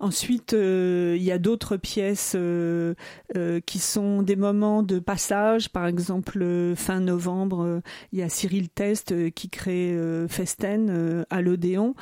[0.00, 2.36] Ensuite, il y a d'autres pièces
[3.66, 5.68] qui sont des moments de passage.
[5.68, 7.80] Par exemple, fin novembre,
[8.12, 9.96] il y a Cyril Test qui crée
[10.28, 11.94] Festen à l'Odéon.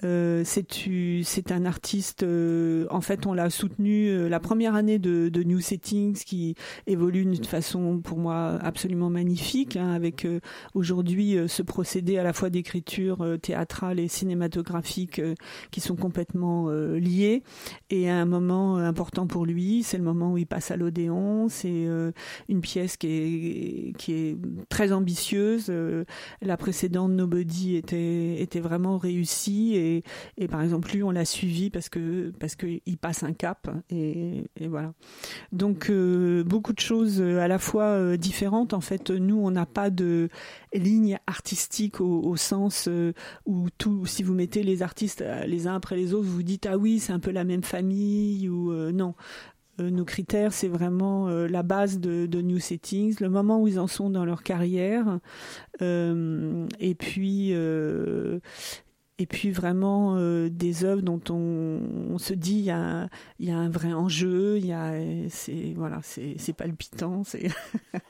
[0.00, 2.24] C'est un artiste.
[2.24, 6.54] en fait, on l'a soutenu la première année de, New Settings, qui
[6.86, 10.26] évolue d'une façon pour moi absolument magnifique, hein, avec
[10.74, 15.20] aujourd'hui ce procédé à la fois d'écriture théâtrale et cinématographique
[15.70, 17.42] qui sont complètement liés.
[17.90, 21.48] Et un moment important pour lui, c'est le moment où il passe à l'Odéon.
[21.48, 22.12] C'est euh,
[22.48, 24.36] une pièce qui est,
[24.68, 25.66] très ambitieuse.
[25.68, 26.04] Euh,
[26.42, 29.74] la précédente Nobody était, vraiment réussie.
[30.36, 33.68] Et par exemple, lui, on l'a suivi parce que parce qu'il passe un cap.
[33.90, 34.92] Et, voilà.
[35.52, 38.74] Donc, euh, beaucoup de choses à la fois euh, différentes.
[38.74, 40.28] En fait, nous, on n'a pas de
[40.74, 43.12] ligne artistique au, sens euh,
[43.46, 43.68] où
[44.04, 47.12] si vous mettez les artistes les uns après les autres, vous dites ah oui, c'est
[47.12, 49.14] un peu la même famille ou euh, non.
[49.80, 53.78] Euh, nos critères, c'est vraiment euh, la base de, New Settings, le moment où ils
[53.78, 55.20] en sont dans leur carrière,
[55.80, 57.52] et puis
[59.18, 63.08] et puis vraiment euh, des œuvres dont on, se dit il y, a,
[63.40, 64.92] y, a, un vrai enjeu, il y a
[65.28, 67.48] c'est voilà c'est palpitant, c'est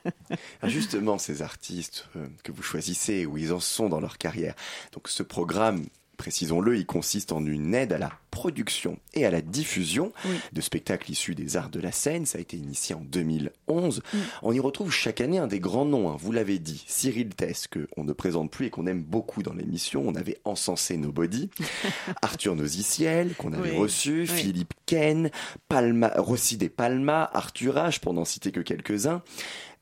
[0.65, 4.55] justement ces artistes euh, que vous choisissez où ils en sont dans leur carrière.
[4.93, 5.87] Donc ce programme
[6.19, 10.37] précisons-le, il consiste en une aide à la production et à la diffusion oui.
[10.53, 12.27] de spectacles issus des arts de la scène.
[12.27, 14.03] Ça a été initié en 2011.
[14.13, 14.19] Mm.
[14.43, 16.17] On y retrouve chaque année un des grands noms, hein.
[16.19, 20.05] vous l'avez dit, Cyril Tess, qu'on ne présente plus et qu'on aime beaucoup dans l'émission.
[20.07, 21.49] On avait encensé Nobody,
[22.23, 23.79] Arthur Nosiciel, qu'on avait oui.
[23.79, 24.27] reçu.
[24.27, 25.31] Philippe Ken,
[25.69, 29.23] Palma, Rossi des Palma, Arthur H, pour n'en citer que quelques-uns.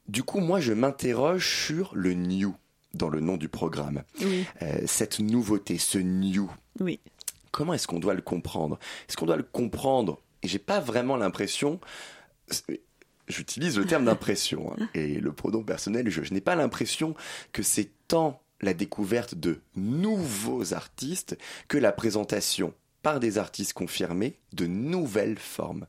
[0.09, 2.55] Du coup, moi, je m'interroge sur le new
[2.97, 4.03] dans le nom du programme.
[4.21, 4.47] Oui.
[4.63, 6.51] Euh, cette nouveauté, ce new.
[6.81, 7.01] Oui.
[7.53, 8.79] Comment est-ce qu'on doit le comprendre?
[9.09, 10.21] Est-ce qu'on doit le comprendre?
[10.43, 11.81] Et j'ai pas vraiment l'impression.
[13.29, 16.11] J'utilise le terme d'impression hein, et le pronom personnel.
[16.11, 17.15] Je, je n'ai pas l'impression
[17.53, 21.37] que c'est tant la découverte de nouveaux artistes
[21.69, 25.87] que la présentation par des artistes confirmés de nouvelles formes.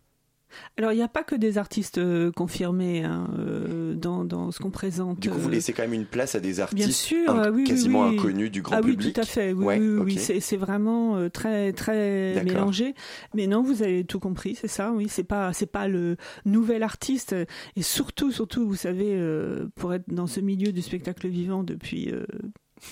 [0.78, 4.60] Alors, il n'y a pas que des artistes euh, confirmés hein, euh, dans, dans, ce
[4.60, 5.20] qu'on présente.
[5.20, 7.64] Du coup, vous laissez quand même une place à des artistes Bien sûr, in oui,
[7.64, 8.20] quasiment oui, oui.
[8.20, 9.08] inconnus du grand ah, public.
[9.08, 9.54] Oui, tout à fait.
[9.54, 10.40] Oui, ouais, okay.
[10.40, 12.94] c'est vraiment euh, très, très mélangé.
[13.34, 14.92] Mais non, vous avez tout compris, c'est ça.
[14.92, 17.36] Oui, c'est pas, c'est pas le nouvel artiste.
[17.76, 22.12] Et surtout, surtout, vous savez, euh, pour être dans ce milieu du spectacle vivant depuis
[22.12, 22.26] euh,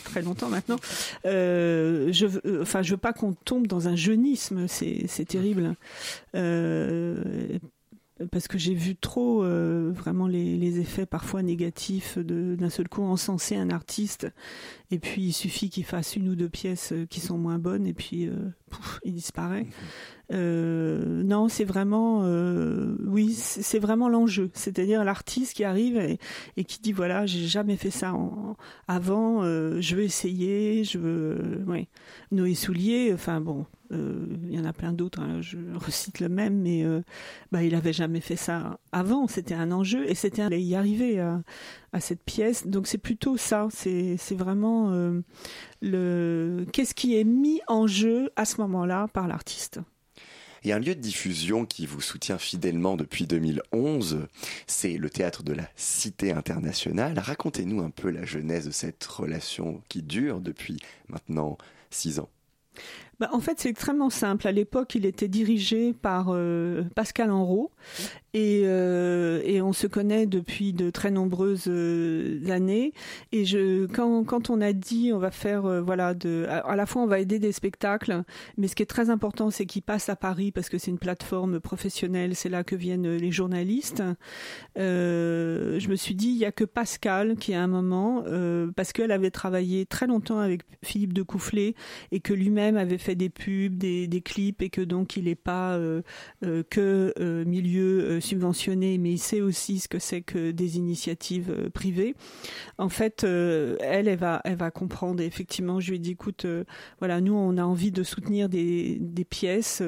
[0.03, 0.77] très longtemps maintenant.
[1.25, 5.75] Euh, je, euh, enfin, je veux pas qu'on tombe dans un jeunisme, c'est terrible.
[6.35, 7.57] Euh,
[8.31, 13.03] parce que j'ai vu trop euh, vraiment les, les, effets parfois négatifs d'un seul coup
[13.03, 14.27] encenser un artiste
[14.91, 17.87] et puis il suffit qu'il fasse une ou deux pièces euh, qui sont moins bonnes
[17.87, 18.35] et puis euh,
[18.69, 19.63] pouf, il disparaît.
[19.63, 19.71] Mhm.
[20.31, 22.21] Euh, non, c'est vraiment,
[23.03, 24.49] oui, c'est vraiment l'enjeu.
[24.53, 26.17] C'est-à-dire l'artiste qui arrive et,
[26.57, 31.63] et, qui dit voilà, j'ai jamais fait ça en, avant, je veux essayer, je veux,
[31.67, 31.87] ouais.
[32.31, 36.61] Noé Soulier, enfin bon, il y en a plein d'autres, hein, je recite le même,
[36.61, 37.01] mais euh,
[37.51, 39.27] bah, il avait jamais fait ça avant.
[39.27, 41.41] C'était un enjeu et c'était y arriver à,
[41.93, 42.67] à, cette pièce.
[42.67, 43.67] Donc c'est plutôt ça.
[43.71, 45.21] C'est vraiment euh,
[45.81, 49.79] le qu'est-ce qui est mis en jeu à ce moment-là par l'artiste.
[50.71, 54.27] A un lieu de diffusion qui vous soutient fidèlement depuis 2011,
[54.65, 57.19] c'est le théâtre de la Cité internationale.
[57.19, 61.59] Racontez-nous un peu la genèse de cette relation qui dure depuis maintenant
[61.91, 62.29] six ans.
[63.19, 64.47] Bah, en fait, c'est extrêmement simple.
[64.47, 67.71] À l'époque, il était dirigé par euh, Pascal Enrault
[68.33, 72.91] et, euh, et, on se connaît depuis de très nombreuses euh, années.
[73.31, 73.45] Et
[73.93, 78.23] quand, on a dit on va faire, à, la fois on va aider des spectacles,
[78.57, 80.99] mais ce qui est très important, c'est qu'ils passent à Paris parce que c'est une
[80.99, 82.35] plateforme professionnelle.
[82.35, 84.03] C'est là que viennent les journalistes.
[84.75, 88.25] je me suis dit, il y a que Pascal qui, à un moment,
[88.75, 91.75] parce qu'elle avait travaillé très longtemps avec Philippe de Coufflet
[92.11, 95.73] et que lui-même avait fait des pubs, des, clips et que donc il n'est pas
[95.73, 96.01] euh,
[96.43, 101.69] euh, que euh, milieu subventionné, mais il sait aussi ce que c'est que des initiatives
[101.73, 102.15] privées.
[102.77, 105.21] En fait, elle, elle va, elle va comprendre.
[105.21, 106.45] Et effectivement, je lui ai dit, écoute,
[106.99, 109.83] voilà, nous, on a envie de soutenir des, pièces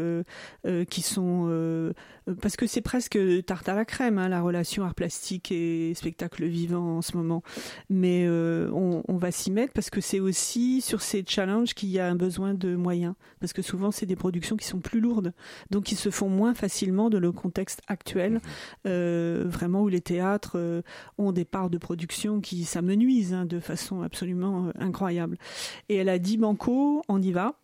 [0.89, 1.93] qui sont
[2.41, 6.45] parce que c'est presque tarte à la crème, hein, la relation art plastique et spectacle
[6.45, 7.43] vivant en ce moment.
[7.89, 12.08] Mais on va s'y mettre parce que c'est aussi sur ces challenges qu'il y a
[12.08, 13.07] un besoin de moyens
[13.39, 15.34] parce que souvent c'est des productions qui sont plus lourdes,
[15.70, 18.41] donc qui se font moins facilement dans le contexte actuel, mhm.
[18.88, 20.82] euh, vraiment où les théâtres euh,
[21.17, 25.38] ont des parts de production qui s'amenuisent hein, de façon absolument euh, incroyable.
[25.89, 27.60] Et elle a dit Banco, on y va.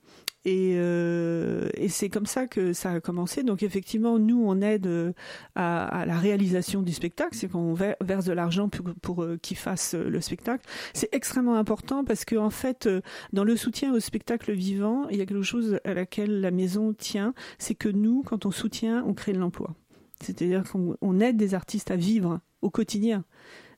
[0.45, 3.43] Et, euh, et c'est comme ça que ça a commencé.
[3.43, 5.13] Donc effectivement, nous, on aide euh,
[5.55, 9.55] à, à la réalisation du spectacle, c'est qu'on verse de l'argent pour, pour euh, qu'ils
[9.57, 10.65] fassent le spectacle.
[10.93, 12.89] C'est extrêmement important parce que en fait,
[13.31, 16.93] dans le soutien au spectacle vivant, il y a quelque chose à laquelle la maison
[16.93, 19.73] tient, c'est que nous, quand on soutient, on crée de l'emploi.
[20.19, 23.23] C'est-à-dire qu'on aide des artistes à vivre au quotidien.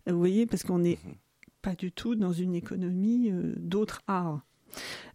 [0.07, 0.99] Vous voyez, parce qu'on n'est
[1.61, 4.41] pas du tout dans une économie d'autres arts.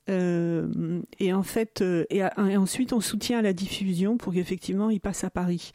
[0.09, 2.25] Euh, et en fait, euh, et,
[2.57, 5.73] ensuite on soutient la diffusion pour qu'effectivement il passe à Paris.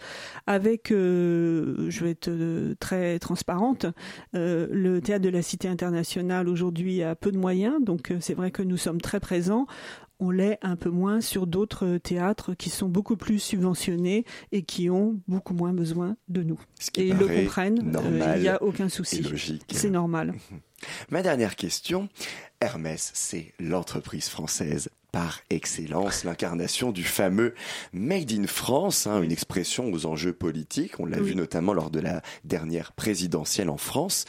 [0.47, 2.32] Avec, euh, je vais être
[2.80, 3.86] très transparente,
[4.34, 8.63] le théâtre de la Cité internationale aujourd'hui a peu de moyens, donc c'est vrai que
[8.63, 9.67] nous sommes très présents
[10.20, 14.89] on l'est un peu moins sur d'autres théâtres qui sont beaucoup plus subventionnés et qui
[14.89, 16.59] ont beaucoup moins besoin de nous.
[16.95, 17.93] et ils le comprennent,
[18.36, 19.24] il n'y a aucun souci.
[19.72, 20.34] C'est normal.
[21.09, 22.09] Ma dernière question,
[22.61, 27.53] Hermès, c'est l'entreprise française par excellence, l'incarnation du fameux
[27.93, 30.99] Made in France, hein, une expression aux enjeux politiques.
[30.99, 34.26] On l'a vu notamment lors de la dernière présidentielle en France.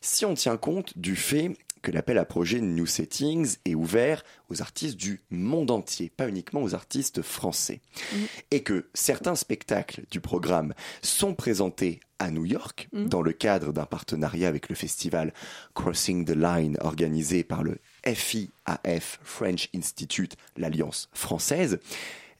[0.00, 4.62] Si on tient compte du fait que l'appel à projet New Settings est ouvert aux
[4.62, 7.80] artistes du monde entier, pas uniquement aux artistes français.
[8.12, 8.16] Mm.
[8.50, 13.08] Et que certains spectacles du programme sont présentés à New York, mm.
[13.08, 15.32] dans le cadre d'un partenariat avec le festival
[15.74, 21.78] Crossing the Line organisé par le FIAF, French Institute, l'Alliance française.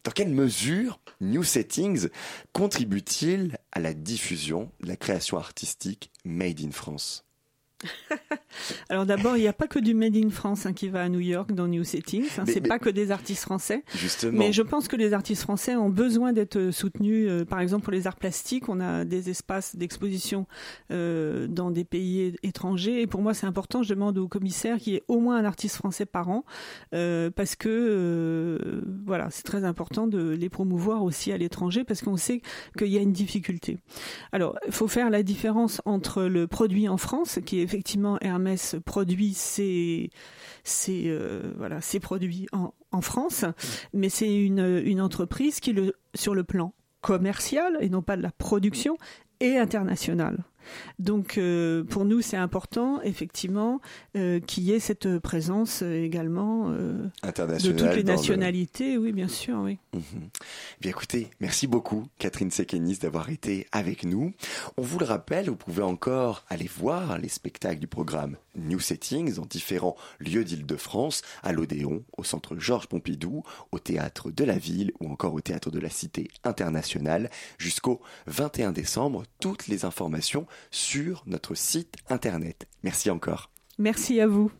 [0.04, 2.08] Dans quelle mesure New Settings
[2.52, 7.27] contribue-t-il à la diffusion de la création artistique Made in France?
[8.88, 11.08] Alors d'abord, il n'y a pas que du Made in France hein, qui va à
[11.08, 12.26] New York dans New Settings.
[12.38, 13.84] Hein, c'est pas que des artistes français.
[13.94, 14.38] Justement.
[14.38, 17.26] Mais je pense que les artistes français ont besoin d'être soutenus.
[17.28, 20.46] Euh, par exemple, pour les arts plastiques, on a des espaces d'exposition
[20.90, 23.02] euh, dans des pays étrangers.
[23.02, 23.82] Et pour moi, c'est important.
[23.82, 26.44] Je demande au commissaire qu'il y ait au moins un artiste français par an,
[26.94, 32.16] euh, parce que voilà, c'est très important de les promouvoir aussi à l'étranger, parce qu'on
[32.16, 32.42] sait
[32.76, 33.78] qu'il y a une difficulté.
[34.32, 38.76] Alors, il faut faire la différence entre le produit en France, qui est effectivement Hermès
[38.86, 40.10] produit ses,
[40.88, 43.44] euh, produits en, France,
[43.92, 48.22] mais c'est une, une entreprise qui, le, sur le plan commercial et non pas de
[48.22, 48.96] la production,
[49.40, 50.44] est internationale.
[50.98, 53.80] Donc euh, pour nous, c'est important, effectivement,
[54.16, 58.98] euh, qu'il y ait cette présence euh, également de toutes les nationalités.
[58.98, 59.78] Oui, bien sûr, oui.
[59.94, 60.28] Mhm.
[60.80, 64.32] Bien écoutez, merci beaucoup, Catherine Sekenis, d'avoir été avec nous.
[64.76, 69.34] On vous le rappelle, vous pouvez encore aller voir les spectacles du programme New Settings
[69.34, 73.42] dans différents lieux d'Île-de-France, à l'Odéon, au centre Georges Pompidou,
[73.72, 78.72] au théâtre de la ville ou encore au théâtre de la Cité internationale jusqu'au 21
[78.72, 79.24] décembre.
[79.40, 82.66] Toutes les informations sur notre site internet.
[82.82, 83.50] Merci encore.
[83.78, 84.50] Merci à vous.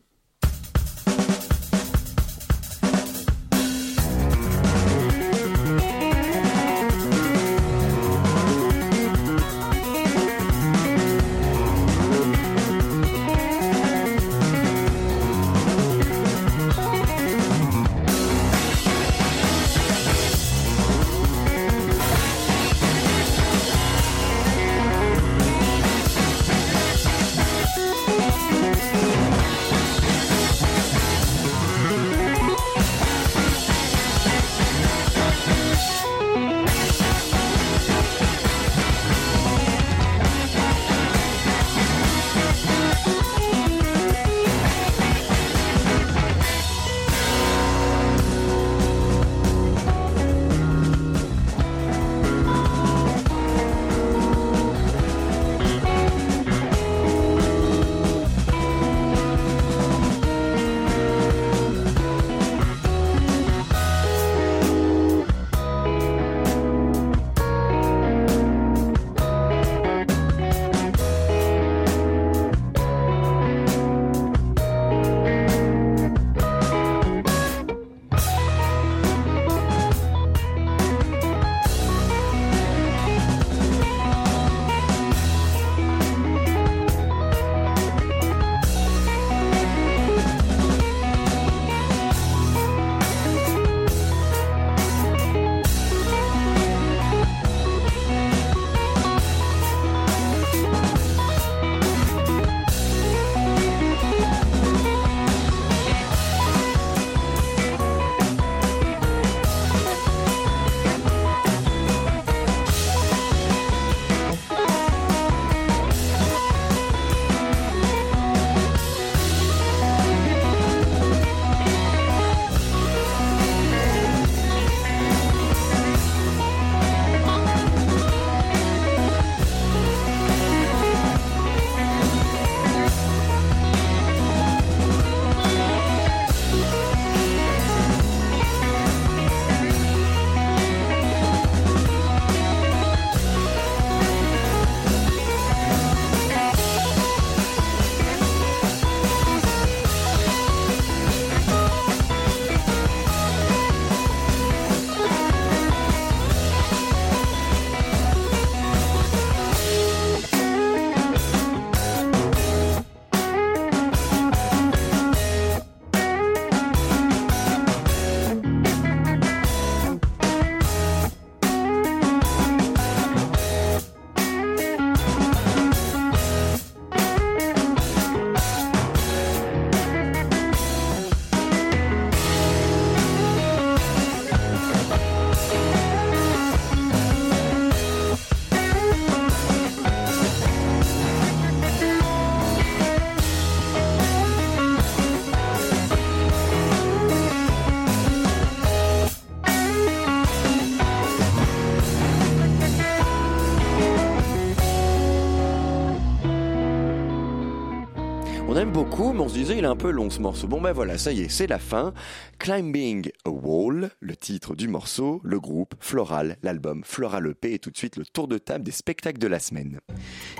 [208.99, 210.47] Mais on se disait il est un peu long ce morceau.
[210.47, 211.93] Bon ben voilà, ça y est, c'est la fin.
[212.37, 217.71] Climbing a Wall, le titre du morceau, le groupe, Floral, l'album Floral EP et tout
[217.71, 219.79] de suite le tour de table des spectacles de la semaine.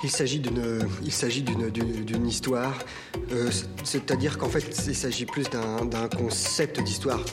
[0.03, 2.77] Il s'agit d'une, histoire,
[3.31, 3.49] euh,
[3.83, 7.23] c'est-à-dire qu'en fait il s'agit plus d'un concept d'histoire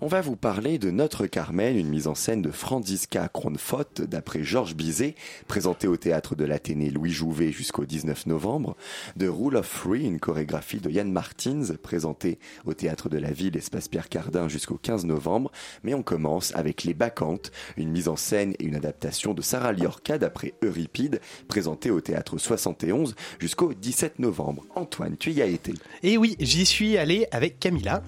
[0.00, 4.42] on va vous parler de Notre Carmen, une mise en scène de Franziska Kronfott d'après
[4.42, 5.14] Georges Bizet,
[5.46, 8.76] présentée au théâtre de l'Athénée Louis Jouvet jusqu'au 19 novembre,
[9.16, 13.56] de Rule of Three, une chorégraphie de Yann Martins, présentée au théâtre de la Ville
[13.56, 18.16] Espace Pierre Cardin jusqu'au 15 novembre, mais on commence avec Les Bacchantes, une mise en
[18.16, 24.18] scène et une adaptation de Sarah Liorca d'après Euripide, présentée au théâtre 71 jusqu'au 17
[24.18, 24.64] novembre.
[24.74, 25.72] Antoine, tu y as été
[26.02, 28.02] Et eh oui, j'y suis allé avec Camilla.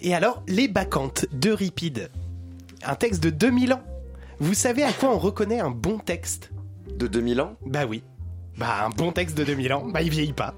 [0.00, 2.10] Et alors, Les Bacchantes, d'Euripide.
[2.84, 3.82] Un texte de 2000 ans.
[4.40, 6.50] Vous savez à quoi on reconnaît un bon texte?
[6.96, 7.56] De 2000 ans?
[7.64, 8.02] Bah oui.
[8.56, 10.54] Bah un bon texte de 2000 ans, bah il vieillit pas.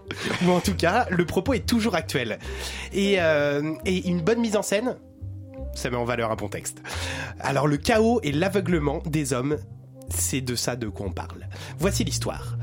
[0.47, 2.39] Ou en tout cas, le propos est toujours actuel.
[2.93, 4.97] Et, euh, et une bonne mise en scène,
[5.75, 6.83] ça met en valeur un bon texte.
[7.41, 9.59] Alors le chaos et l'aveuglement des hommes
[10.11, 11.49] c'est de ça de quoi on parle.
[11.79, 12.57] Voici l'histoire.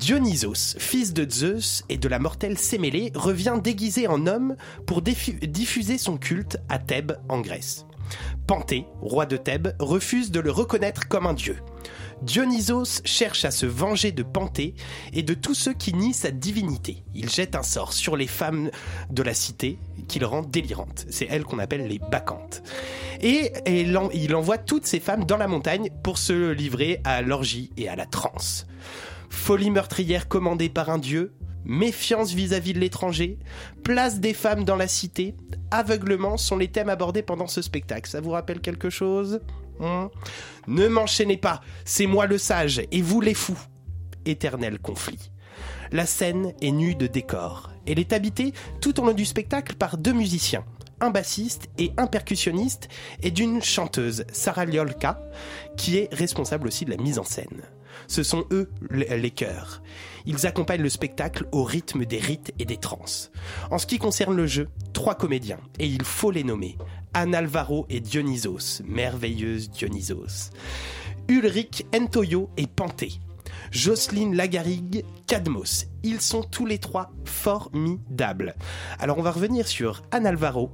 [0.00, 5.38] Dionysos, fils de Zeus et de la mortelle Sémélé, revient déguisé en homme pour diffu-
[5.46, 7.84] diffuser son culte à Thèbes en Grèce.
[8.46, 11.58] Panthée, roi de Thèbes, refuse de le reconnaître comme un dieu.
[12.22, 14.74] Dionysos cherche à se venger de Panthée
[15.12, 17.04] et de tous ceux qui nient sa divinité.
[17.14, 18.70] Il jette un sort sur les femmes
[19.10, 19.78] de la cité
[20.08, 21.04] qu'il rend délirantes.
[21.10, 22.62] C'est elles qu'on appelle les bacchantes.
[23.20, 27.70] Et, et il envoie toutes ces femmes dans la montagne pour se livrer à l'orgie
[27.76, 28.66] et à la transe.
[29.30, 31.32] Folie meurtrière commandée par un dieu,
[31.64, 33.38] méfiance vis-à-vis de l'étranger,
[33.84, 35.34] place des femmes dans la cité,
[35.70, 38.10] aveuglement sont les thèmes abordés pendant ce spectacle.
[38.10, 39.40] Ça vous rappelle quelque chose?
[39.78, 40.06] Hmm?
[40.66, 43.58] Ne m'enchaînez pas, c'est moi le sage et vous les fous.
[44.26, 45.30] Éternel conflit.
[45.92, 47.70] La scène est nue de décor.
[47.86, 50.64] Elle est habitée tout au long du spectacle par deux musiciens,
[51.00, 52.88] un bassiste et un percussionniste,
[53.22, 55.20] et d'une chanteuse, Sarah Liolka,
[55.76, 57.62] qui est responsable aussi de la mise en scène.
[58.06, 59.82] Ce sont eux les chœurs.
[60.26, 63.30] Ils accompagnent le spectacle au rythme des rites et des transes.
[63.70, 66.76] En ce qui concerne le jeu, trois comédiens, et il faut les nommer.
[67.14, 70.50] Anne Alvaro et Dionysos, merveilleuse Dionysos.
[71.28, 73.12] Ulrich Ntoyo et Panthée.
[73.70, 75.86] Jocelyne Lagarigue, Cadmos.
[76.02, 78.56] Ils sont tous les trois formidables.
[78.98, 80.72] Alors on va revenir sur Anne Alvaro.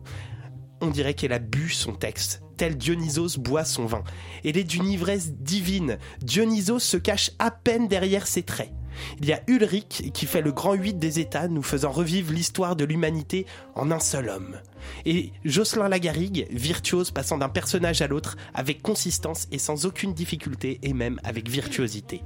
[0.81, 4.05] On dirait qu'elle a bu son texte, tel Dionysos boit son vin.
[4.45, 5.99] Elle est d'une ivresse divine.
[6.21, 8.73] Dionysos se cache à peine derrière ses traits.
[9.21, 12.77] Il y a Ulrich qui fait le grand 8 des États, nous faisant revivre l'histoire
[12.77, 14.57] de l'humanité en un seul homme.
[15.05, 20.79] Et Jocelyn Lagarigue, virtuose passant d'un personnage à l'autre avec consistance et sans aucune difficulté
[20.83, 22.23] et même avec virtuosité.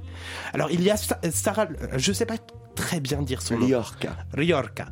[0.53, 2.35] Alors il y a Sa- Sarah, je sais pas
[2.75, 3.67] très bien dire son nom.
[3.67, 4.15] Liorca.
[4.33, 4.87] Riorca.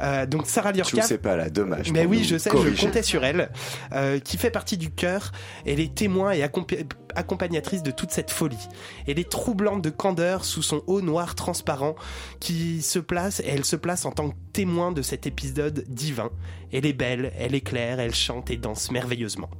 [0.00, 0.96] Euh, donc Sarah Je Liorca.
[1.02, 1.92] ne sais pas là, dommage.
[1.92, 2.86] Mais oui, je sais, je corriger.
[2.86, 3.50] comptais sur elle,
[3.92, 5.30] euh, qui fait partie du chœur.
[5.64, 6.84] Elle est témoin et accompa-
[7.14, 8.58] accompagnatrice de toute cette folie.
[9.06, 11.94] Elle est troublante de candeur sous son haut noir transparent,
[12.40, 16.30] qui se place, et elle se place en tant que témoin de cet épisode divin.
[16.72, 19.50] Elle est belle, elle est claire, elle chante et danse merveilleusement.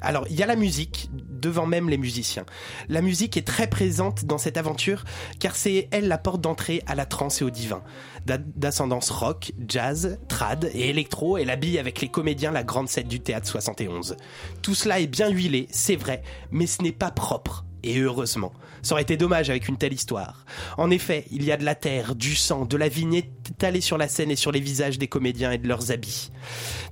[0.00, 2.46] Alors, il y a la musique, devant même les musiciens.
[2.88, 5.04] La musique est très présente dans cette aventure,
[5.40, 7.82] car c'est elle la porte d'entrée à la trance et au divin.
[8.26, 13.08] D'a- D'ascendance rock, jazz, trad et électro, elle habille avec les comédiens la grande scène
[13.08, 14.16] du théâtre 71.
[14.62, 16.22] Tout cela est bien huilé, c'est vrai,
[16.52, 17.64] mais ce n'est pas propre.
[17.82, 18.52] Et heureusement.
[18.82, 20.44] Ça aurait été dommage avec une telle histoire.
[20.76, 23.98] En effet, il y a de la terre, du sang, de la vigne étalée sur
[23.98, 26.30] la scène et sur les visages des comédiens et de leurs habits.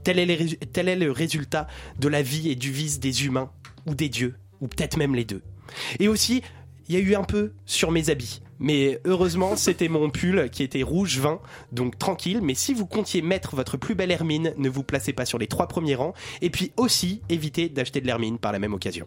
[0.02, 1.66] Tel est, tel est le résultat
[1.98, 3.50] de la vie et du vice des humains,
[3.86, 5.42] ou des dieux, ou peut-être même les deux.
[5.98, 6.42] Et aussi,
[6.88, 8.40] il y a eu un peu sur mes habits.
[8.58, 11.40] Mais heureusement, c'était mon pull qui était rouge vin,
[11.72, 12.40] donc tranquille.
[12.42, 15.46] Mais si vous comptiez mettre votre plus belle hermine, ne vous placez pas sur les
[15.46, 16.14] trois premiers rangs.
[16.40, 19.06] Et puis aussi, évitez d'acheter de l'hermine par la même occasion.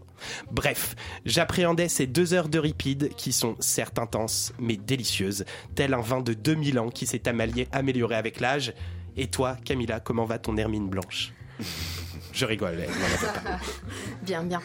[0.51, 0.95] Bref,
[1.25, 5.45] j'appréhendais ces deux heures de ripide qui sont certes intenses, mais délicieuses,
[5.75, 7.23] tel un vin de 2000 ans qui s'est
[7.71, 8.73] amélioré avec l'âge.
[9.15, 11.33] Et toi, Camilla, comment va ton hermine blanche?
[12.33, 13.59] Je rigole, elle pas.
[14.21, 14.61] Bien, bien.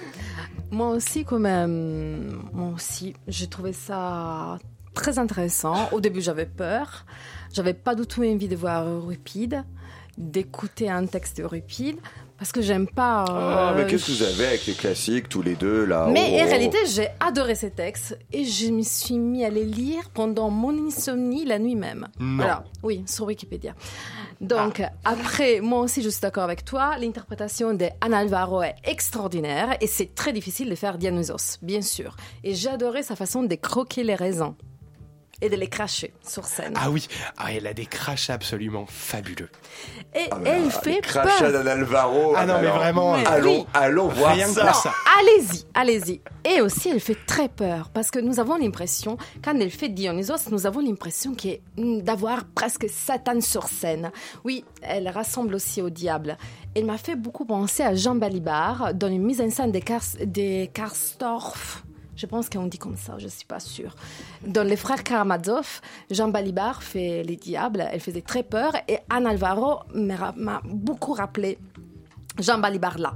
[0.70, 4.58] Moi aussi, quand même, moi aussi, j'ai trouvé ça
[4.94, 5.88] très intéressant.
[5.92, 7.04] Au début, j'avais peur.
[7.52, 9.64] J'avais pas du tout envie de voir Euripide,
[10.16, 11.98] d'écouter un texte Euripide,
[12.38, 13.24] parce que j'aime pas.
[13.28, 16.42] Ah, euh, mais qu'est-ce que vous avez avec les classiques, tous les deux, là Mais
[16.42, 20.50] en réalité, j'ai adoré ces textes et je me suis mis à les lire pendant
[20.50, 22.08] mon insomnie la nuit même.
[22.18, 23.74] Voilà, oui, sur Wikipédia.
[24.40, 26.96] Donc, après, moi aussi, je suis d'accord avec toi.
[26.98, 32.16] L'interprétation d'Anne Alvaro est extraordinaire et c'est très difficile de faire Dionysos, bien sûr.
[32.42, 34.54] Et j'ai adoré sa façon de croquer les raisins
[35.42, 36.72] et de les cracher sur scène.
[36.76, 39.50] Ah oui, ah, elle a des crachats absolument fabuleux.
[40.14, 41.52] Et Ah, elle fait les crachats peur.
[41.52, 42.32] d'Anne Alvaro.
[42.36, 43.66] Ah non, mais vraiment, Mais Allons, oui.
[43.74, 44.72] allons voir Rien que ça.
[44.72, 44.92] ça.
[45.18, 46.20] Allez-y, allez-y.
[46.44, 50.48] Et aussi, elle fait très peur parce que nous avons l'impression, quand elle fait Dionysos,
[50.50, 51.32] nous avons l'impression
[51.76, 54.12] hmm, d'avoir presque Satan sur scène.
[54.44, 56.38] Oui, elle rassemble aussi au diable.
[56.76, 60.02] Elle m'a fait beaucoup penser à Jean Balibar dans une mise en scène des, Kars,
[60.24, 61.82] des Karstorff.
[62.14, 63.94] Je pense qu'on dit comme ça, je suis pas sûre.
[64.46, 69.26] Dans Les Frères Karamazov, Jean Balibar fait les diables, elle faisait très peur et Anne
[69.26, 71.58] Alvaro m'a beaucoup rappelé
[72.38, 73.14] Jean Balibar là.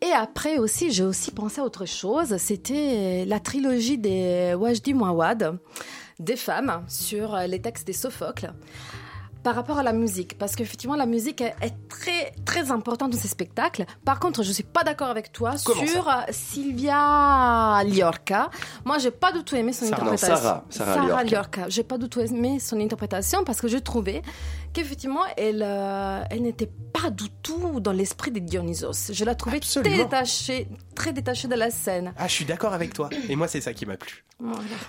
[0.00, 2.36] Et après aussi, j'ai aussi pensé à autre chose.
[2.38, 5.58] C'était la trilogie des Wajdi Mouawad,
[6.18, 8.52] des femmes, sur les textes des Sophocle.
[9.42, 13.18] Par rapport à la musique, parce qu'effectivement la musique est, est très très importante dans
[13.18, 13.84] ces spectacles.
[14.04, 18.50] Par contre, je suis pas d'accord avec toi Comment sur euh, Sylvia Liorca.
[18.84, 20.04] Moi, j'ai pas du tout aimé son Sarah.
[20.04, 20.36] Non, interprétation.
[20.36, 21.24] Sarah, Sarah Liorca.
[21.24, 21.68] Liorca.
[21.68, 24.22] J'ai pas du tout aimé son interprétation parce que je trouvais
[24.72, 29.12] qu'effectivement elle euh, elle n'était pas du tout dans l'esprit de Dionysos.
[29.12, 32.12] Je la trouvais très détachée, très détachée de la scène.
[32.16, 33.10] Ah, je suis d'accord avec toi.
[33.28, 34.24] Et moi, c'est ça qui m'a plu.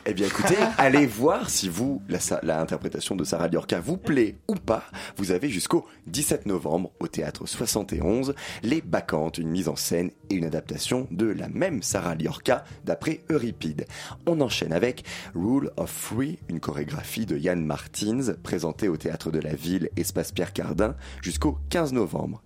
[0.05, 4.37] Eh bien écoutez, allez voir si vous, la, la interprétation de Sarah Liorca vous plaît
[4.47, 4.83] ou pas.
[5.17, 10.35] Vous avez jusqu'au 17 novembre au théâtre 71 Les Bacchantes, une mise en scène et
[10.35, 13.85] une adaptation de la même Sarah Liorca d'après Euripide.
[14.25, 15.03] On enchaîne avec
[15.35, 20.31] Rule of Three, une chorégraphie de Yann Martins présentée au théâtre de la ville Espace
[20.31, 22.41] Pierre Cardin jusqu'au 15 novembre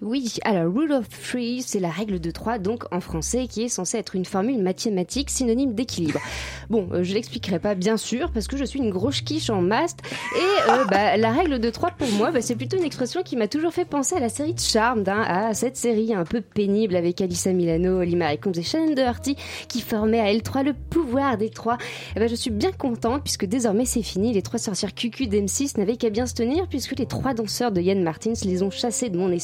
[0.00, 3.68] Oui, alors rule of three, c'est la règle de 3, donc en français, qui est
[3.68, 6.20] censée être une formule mathématique synonyme d'équilibre.
[6.68, 9.60] Bon, euh, je l'expliquerai pas bien sûr, parce que je suis une grosse quiche en
[9.60, 10.02] maste,
[10.36, 13.34] et euh, bah, la règle de 3 pour moi, bah, c'est plutôt une expression qui
[13.34, 16.42] m'a toujours fait penser à la série de Charmed, hein, à cette série un peu
[16.42, 19.34] pénible avec Alyssa Milano, Olima Combs et Shannon Doherty,
[19.66, 21.76] qui formait à L3 le pouvoir des trois.
[22.14, 25.76] Et bah, je suis bien contente, puisque désormais c'est fini, les trois sorcières QQ d'M6
[25.76, 29.08] n'avaient qu'à bien se tenir, puisque les trois danseurs de Yann Martins les ont chassés
[29.08, 29.39] de mon esprit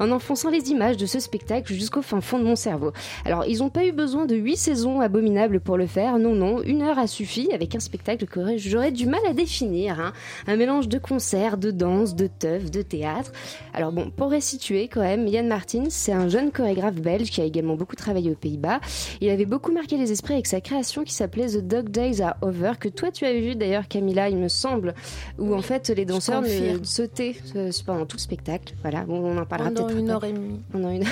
[0.00, 2.92] en enfonçant les images de ce spectacle jusqu'au fin fond de mon cerveau.
[3.24, 6.62] Alors, ils n'ont pas eu besoin de huit saisons abominables pour le faire, non, non,
[6.62, 10.00] une heure a suffi avec un spectacle que j'aurais du mal à définir.
[10.00, 10.12] Hein.
[10.46, 13.32] Un mélange de concerts, de danse, de teuf, de théâtre.
[13.74, 17.44] Alors bon, pour resituer quand même, Yann Martins, c'est un jeune chorégraphe belge qui a
[17.44, 18.80] également beaucoup travaillé aux Pays-Bas.
[19.20, 22.36] Il avait beaucoup marqué les esprits avec sa création qui s'appelait The Dog Days Are
[22.42, 24.94] Over, que toi tu avais vu d'ailleurs Camilla, il me semble,
[25.38, 26.42] où en fait les danseurs
[26.82, 28.74] sautaient euh, pendant tout le spectacle.
[28.82, 30.60] Voilà, bon, on en parlera pendant une heure et demie.
[30.70, 31.04] Pendant une.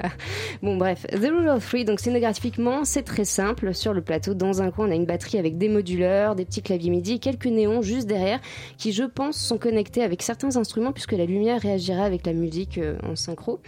[0.62, 1.06] bon, bref.
[1.10, 3.74] The Rule of Three, donc scénographiquement, c'est très simple.
[3.74, 6.62] Sur le plateau, dans un coin, on a une batterie avec des moduleurs, des petits
[6.62, 8.40] claviers MIDI et quelques néons juste derrière
[8.76, 12.78] qui, je pense, sont connectés avec certains instruments puisque la lumière réagira avec la musique
[12.78, 13.60] euh, en synchro.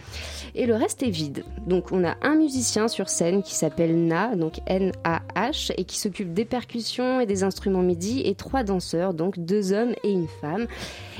[0.55, 1.43] Et le reste est vide.
[1.65, 6.33] Donc, on a un musicien sur scène qui s'appelle Na, donc N-A-H, et qui s'occupe
[6.33, 10.67] des percussions et des instruments MIDI et trois danseurs, donc deux hommes et une femme.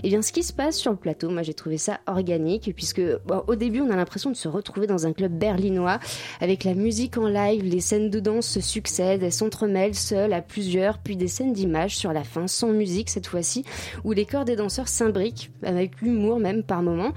[0.04, 3.02] Et bien, ce qui se passe sur le plateau, moi, j'ai trouvé ça organique puisque
[3.48, 6.00] au début, on a l'impression de se retrouver dans un club berlinois
[6.40, 10.42] avec la musique en live, les scènes de danse se succèdent, elles s'entremêlent seules à
[10.42, 13.64] plusieurs, puis des scènes d'images sur la fin, sans musique cette fois-ci,
[14.04, 17.12] où les corps des danseurs s'imbriquent, avec humour même par moments.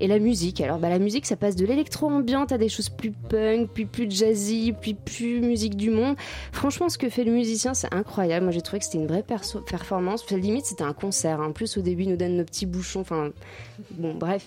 [0.00, 3.12] Et la musique, alors bah, la musique, ça passe de l'électro-ambiante à des choses plus
[3.12, 6.16] punk, puis plus jazzy, puis plus musique du monde.
[6.52, 8.44] Franchement, ce que fait le musicien, c'est incroyable.
[8.44, 10.24] Moi, j'ai trouvé que c'était une vraie performance.
[10.40, 11.40] Limite, c'était un concert.
[11.40, 13.00] En plus, au début, il nous donne nos petits bouchons.
[13.00, 13.30] Enfin,
[13.92, 14.46] bon, bref.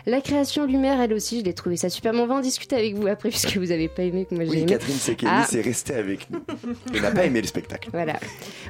[0.07, 2.13] La création Lumière, elle aussi, je l'ai trouvé ça super.
[2.13, 4.51] on va en discuter avec vous après, puisque vous n'avez pas aimé que moi j'ai
[4.51, 4.65] oui, aimé.
[4.65, 5.45] Catherine Sekeli ah.
[5.47, 6.39] c'est resté avec nous.
[6.93, 7.89] Elle n'a pas aimé le spectacle.
[7.91, 8.19] Voilà.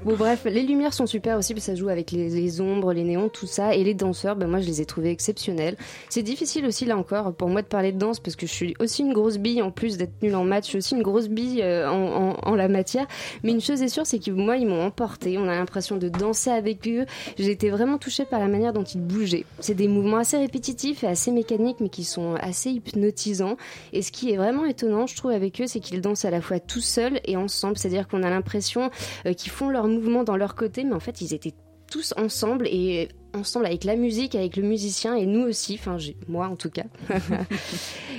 [0.03, 3.03] Bon, bref, les lumières sont super aussi, parce que ça joue avec les, ombres, les
[3.03, 3.75] néons, tout ça.
[3.75, 5.77] Et les danseurs, ben, moi, je les ai trouvés exceptionnels.
[6.09, 8.75] C'est difficile aussi, là encore, pour moi de parler de danse, parce que je suis
[8.79, 11.29] aussi une grosse bille, en plus d'être nulle en maths, je suis aussi une grosse
[11.29, 13.07] bille euh, en, en, la matière.
[13.43, 15.37] Mais une chose est sûre, c'est que moi, ils m'ont emporté.
[15.37, 17.05] On a l'impression de danser avec eux.
[17.37, 19.45] J'ai été vraiment touchée par la manière dont ils bougeaient.
[19.59, 23.57] C'est des mouvements assez répétitifs et assez mécaniques, mais qui sont assez hypnotisants.
[23.93, 26.41] Et ce qui est vraiment étonnant, je trouve, avec eux, c'est qu'ils dansent à la
[26.41, 27.77] fois tout seuls et ensemble.
[27.77, 28.89] C'est-à-dire qu'on a l'impression
[29.27, 31.53] euh, qu'ils font leurs mouvements dans leur côté, mais en fait, ils étaient
[31.91, 36.47] tous ensemble et ensemble avec la musique, avec le musicien et nous aussi, enfin moi
[36.47, 36.85] en tout cas.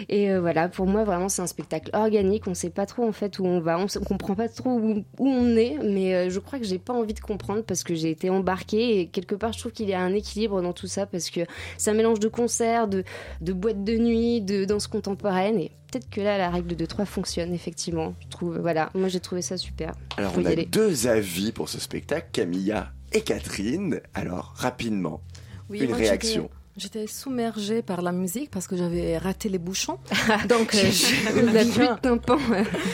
[0.09, 3.13] et euh, voilà, pour moi vraiment c'est un spectacle organique, on sait pas trop en
[3.13, 6.59] fait où on va, on, comprend pas trop où, on est, mais euh, je crois
[6.59, 9.59] que j'ai pas envie de comprendre parce que j'ai été embarquée et quelque part je
[9.59, 11.41] trouve qu'il y a un équilibre dans tout ça parce que
[11.79, 13.05] c'est un mélange de concerts, de,
[13.41, 17.05] de boîtes de nuit, de danse contemporaine et peut-être que là la règle de 3
[17.05, 18.15] fonctionne effectivement.
[18.21, 19.95] Je trouve, voilà, moi j'ai trouvé ça super.
[20.17, 24.01] Alors on a deux avis pour ce spectacle, Camilla et Catherine.
[24.15, 25.21] Alors, rapidement,
[25.71, 26.51] une réaction.
[26.77, 29.99] J'étais submergée par la musique parce que j'avais raté les bouchons.
[30.49, 32.39] Donc, je n'avais plus de tympan.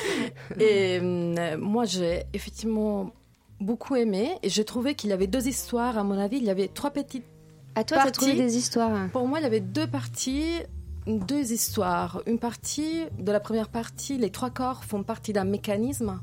[0.59, 3.13] et euh, moi, j'ai effectivement
[3.61, 4.33] beaucoup aimé.
[4.43, 6.39] Et j'ai trouvé qu'il y avait deux histoires, à mon avis.
[6.39, 7.25] Il y avait trois petites
[7.77, 10.63] À toi, tu as trouvé des histoires Pour moi, il y avait deux parties
[11.09, 12.23] deux histoires.
[12.27, 16.21] Une partie, de la première partie, les trois corps font partie d'un mécanisme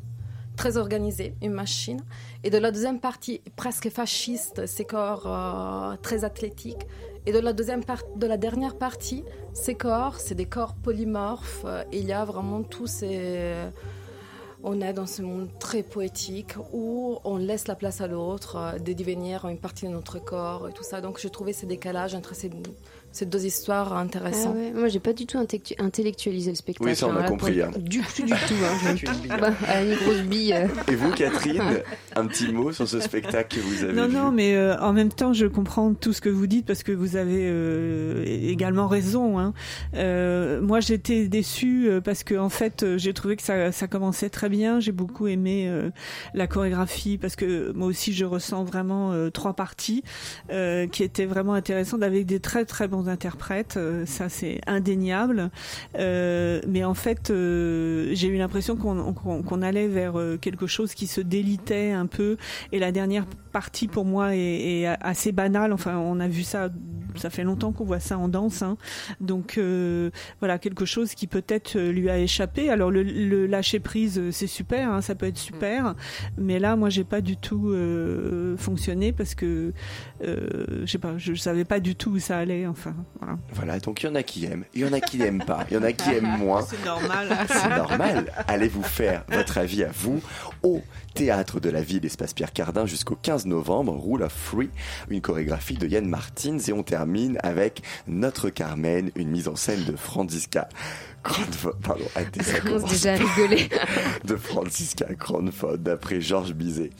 [0.55, 2.01] très organisé, une machine.
[2.43, 6.87] Et de la deuxième partie, presque fasciste, ces corps euh, très athlétiques.
[7.25, 11.63] Et de la deuxième partie, de la dernière partie, ces corps, c'est des corps polymorphes.
[11.65, 13.69] Euh, il y a vraiment tous ces
[14.67, 18.79] on est dans ce monde très poétique où on laisse la place à l'autre euh,
[18.79, 21.01] de devenir une partie de notre corps et tout ça.
[21.01, 22.49] Donc j'ai trouvé ces décalages entre ces
[23.15, 24.57] c'est deux histoires intéressantes.
[24.59, 26.89] Ah Moi, j'ai pas du tout intellectualisé le spectacle.
[26.89, 27.61] Oui, ça, on a compris.
[27.61, 27.71] Hein.
[27.77, 28.55] Du, plus du tout.
[28.61, 29.39] Hein.
[29.39, 29.51] bah,
[29.81, 30.53] une grosse bille.
[30.53, 30.67] Euh.
[30.91, 31.63] Et vous, Catherine,
[32.17, 34.91] un petit mot sur ce spectacle que vous avez non, vu Non, mais euh, en
[34.91, 38.89] même temps, je comprends tout ce que vous dites parce que vous avez euh, également
[38.89, 39.39] raison.
[39.39, 39.53] Hein.
[40.61, 44.81] moi, j'étais déçue parce que en fait, j'ai trouvé que ça, ça commençait très bien.
[44.81, 45.71] J'ai beaucoup aimé
[46.33, 50.03] la chorégraphie parce que moi aussi, je ressens vraiment trois parties
[50.49, 55.49] qui étaient vraiment intéressantes avec des très très bons interprètes, ça c'est indéniable.
[55.95, 62.05] mais en fait, j'ai eu l'impression qu'on allait vers quelque chose qui se délitait un
[62.05, 62.37] peu.
[62.71, 65.73] Et la dernière partie pour moi est assez banale.
[65.73, 66.69] Enfin, on a vu ça,
[67.17, 68.61] ça fait longtemps qu'on voit ça en danse.
[68.61, 68.77] Hein.
[69.19, 69.59] Donc
[70.39, 72.69] voilà, quelque chose qui peut-être lui a échappé.
[72.69, 75.95] Alors le, le lâcher prise, c'est super, hein, ça peut être super.
[76.37, 79.73] Mais là, moi, j'ai pas du tout euh, fonctionné parce que
[80.23, 82.67] euh, je sais pas, je savais pas du tout où ça allait.
[82.67, 83.37] Enfin, voilà.
[83.53, 85.65] Voilà, donc il y en a qui aiment, il y en a qui n'aiment pas,
[85.69, 86.61] il y en a qui aiment moins.
[86.69, 87.27] C'est normal.
[87.47, 88.31] C'est normal.
[88.47, 90.21] Allez vous faire votre avis à vous
[90.63, 90.81] au
[91.13, 94.69] théâtre de la ville Espace Pierre Cardin jusqu'au 15 novembre, Rule of Free,
[95.09, 97.04] une chorégraphie de Yann Martins et on termine
[97.43, 100.67] avec Notre Carmen, une mise en scène de Franziska
[101.81, 102.05] pardon,
[102.87, 103.69] déjà rigoler.
[104.25, 106.91] de Franziska Cranford, d'après Georges Bizet,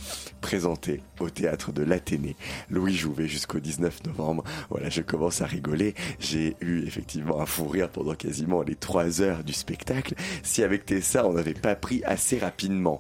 [0.42, 2.36] présenté au théâtre de l'Athénée,
[2.70, 4.44] Louis Jouvet jusqu'au 19 novembre.
[4.70, 5.96] Voilà, je commence à rigoler.
[6.20, 10.16] J'ai eu effectivement un fou rire pendant quasiment les trois heures du spectacle.
[10.44, 13.00] Si avec Tessa, on n'avait pas pris assez rapidement.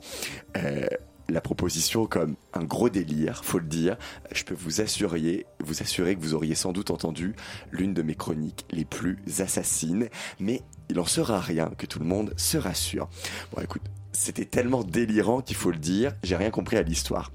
[0.57, 0.85] Euh,
[1.29, 3.97] la proposition comme un gros délire, faut le dire.
[4.31, 7.35] Je peux vous assurer, vous assurer que vous auriez sans doute entendu
[7.71, 10.09] l'une de mes chroniques les plus assassines,
[10.39, 13.09] mais il en sera rien, que tout le monde se rassure.
[13.51, 13.81] Bon, écoute,
[14.15, 17.31] c'était tellement délirant qu'il faut le dire, j'ai rien compris à l'histoire.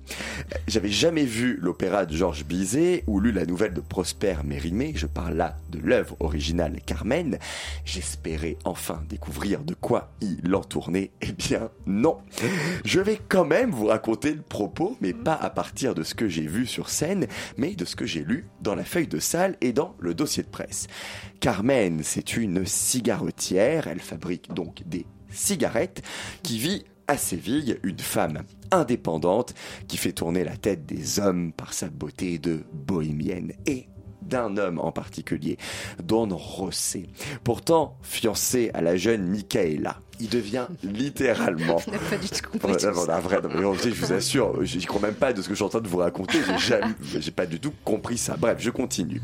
[0.66, 5.06] J'avais jamais vu l'opéra de Georges Bizet ou lu la nouvelle de Prosper Mérimée, je
[5.06, 7.38] parle là de l'œuvre originale Carmen.
[7.84, 11.10] J'espérais enfin découvrir de quoi il en tournait.
[11.22, 12.18] Eh bien, non.
[12.84, 16.28] Je vais quand même vous raconter le propos, mais pas à partir de ce que
[16.28, 17.26] j'ai vu sur scène,
[17.56, 20.42] mais de ce que j'ai lu dans la feuille de salle et dans le dossier
[20.42, 20.86] de presse.
[21.40, 26.02] Carmen, c'est une cigarettière, elle fabrique donc des cigarettes,
[26.42, 29.54] qui vit à Séville, une femme indépendante
[29.88, 33.88] qui fait tourner la tête des hommes par sa beauté de bohémienne et
[34.22, 35.58] d'un homme en particulier,
[36.02, 37.08] Don Rosé.
[37.42, 41.80] Pourtant, fiancé à la jeune Michaela, il devient littéralement.
[41.86, 42.74] On n'a pas du tout compris.
[42.80, 45.88] je vous assure, j'y crois même pas de ce que je suis en train de
[45.88, 46.38] vous raconter.
[47.20, 48.36] J'ai pas du tout compris ça.
[48.38, 49.20] Bref, je continue.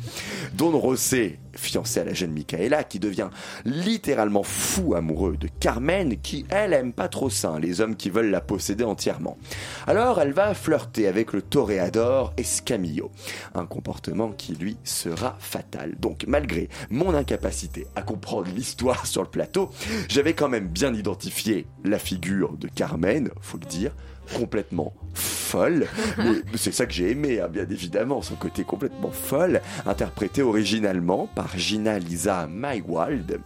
[0.55, 3.29] Don Rosé, fiancé à la jeune Michaela, qui devient
[3.65, 8.31] littéralement fou amoureux de Carmen, qui elle aime pas trop ça, les hommes qui veulent
[8.31, 9.39] la posséder entièrement.
[9.87, 13.11] Alors, elle va flirter avec le toréador Escamillo,
[13.55, 15.95] un comportement qui lui sera fatal.
[15.99, 19.71] Donc, malgré mon incapacité à comprendre l'histoire sur le plateau,
[20.09, 23.93] j'avais quand même bien identifié la figure de Carmen, faut le dire,
[24.35, 25.87] complètement folle.
[26.19, 31.29] Mais c'est ça que j'ai aimé, hein, bien évidemment, son côté complètement folle, interprété originalement
[31.35, 33.41] par Gina Lisa Maywald.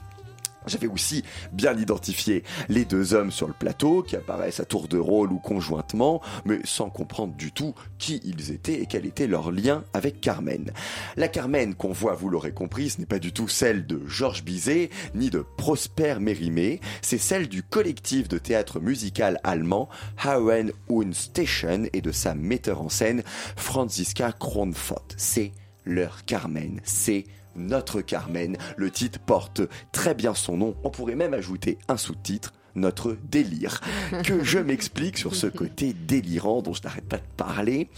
[0.66, 4.98] J'avais aussi bien identifié les deux hommes sur le plateau qui apparaissent à tour de
[4.98, 9.52] rôle ou conjointement, mais sans comprendre du tout qui ils étaient et quel était leur
[9.52, 10.70] lien avec Carmen.
[11.16, 14.44] La Carmen qu'on voit, vous l'aurez compris, ce n'est pas du tout celle de Georges
[14.44, 19.88] Bizet ni de Prosper Mérimée, c'est celle du collectif de théâtre musical allemand
[20.24, 23.22] Hauen und Station et de sa metteur en scène
[23.56, 25.14] Franziska Kronfott.
[25.16, 25.52] C'est
[25.84, 27.24] leur Carmen, c'est
[27.66, 28.56] notre Carmen.
[28.76, 30.76] Le titre porte très bien son nom.
[30.84, 33.80] On pourrait même ajouter un sous-titre notre délire.
[34.24, 37.88] Que je m'explique sur ce côté délirant dont je n'arrête pas de parler.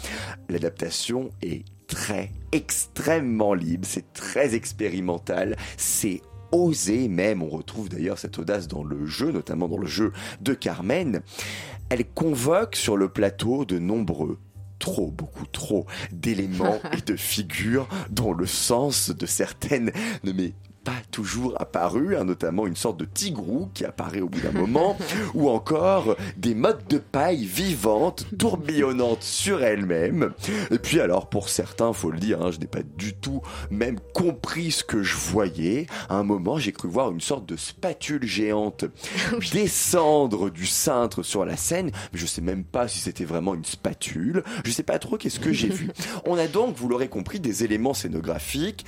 [0.49, 8.39] L'adaptation est très, extrêmement libre, c'est très expérimental, c'est osé même, on retrouve d'ailleurs cette
[8.39, 11.23] audace dans le jeu, notamment dans le jeu de Carmen.
[11.89, 14.39] Elle convoque sur le plateau de nombreux
[14.83, 19.93] trop, beaucoup trop d'éléments et de figures dont le sens de certaines
[20.25, 20.55] ne m'est
[20.85, 24.97] pas toujours apparu, hein, notamment une sorte de tigrou qui apparaît au bout d'un moment,
[25.35, 30.33] ou encore des modes de paille vivantes, tourbillonnantes sur elles-mêmes.
[30.71, 33.99] Et puis alors, pour certains, faut le dire, hein, je n'ai pas du tout même
[34.15, 35.87] compris ce que je voyais.
[36.09, 38.85] À un moment, j'ai cru voir une sorte de spatule géante
[39.53, 43.65] descendre du cintre sur la scène, mais je sais même pas si c'était vraiment une
[43.65, 44.43] spatule.
[44.65, 45.91] Je sais pas trop qu'est-ce que j'ai vu.
[46.27, 48.85] On a donc, vous l'aurez compris, des éléments scénographiques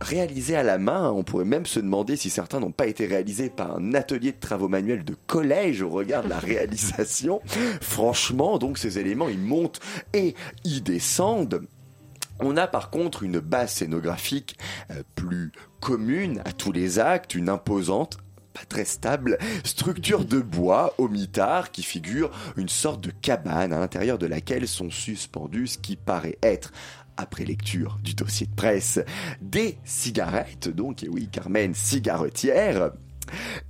[0.00, 1.10] réalisés à la main.
[1.10, 4.40] On pourrait même se demander si certains n'ont pas été réalisés par un atelier de
[4.40, 7.40] travaux manuels de collège au regard de la réalisation.
[7.80, 9.80] Franchement, donc ces éléments, ils montent
[10.12, 10.34] et
[10.64, 11.66] ils descendent.
[12.40, 14.58] On a par contre une base scénographique
[14.90, 18.18] euh, plus commune à tous les actes, une imposante
[18.56, 23.78] pas très stable, structure de bois au mitard qui figure une sorte de cabane à
[23.78, 26.72] l'intérieur de laquelle sont suspendus ce qui paraît être
[27.16, 29.00] après lecture du dossier de presse,
[29.40, 32.92] des cigarettes, donc, et oui, Carmen, cigarettière,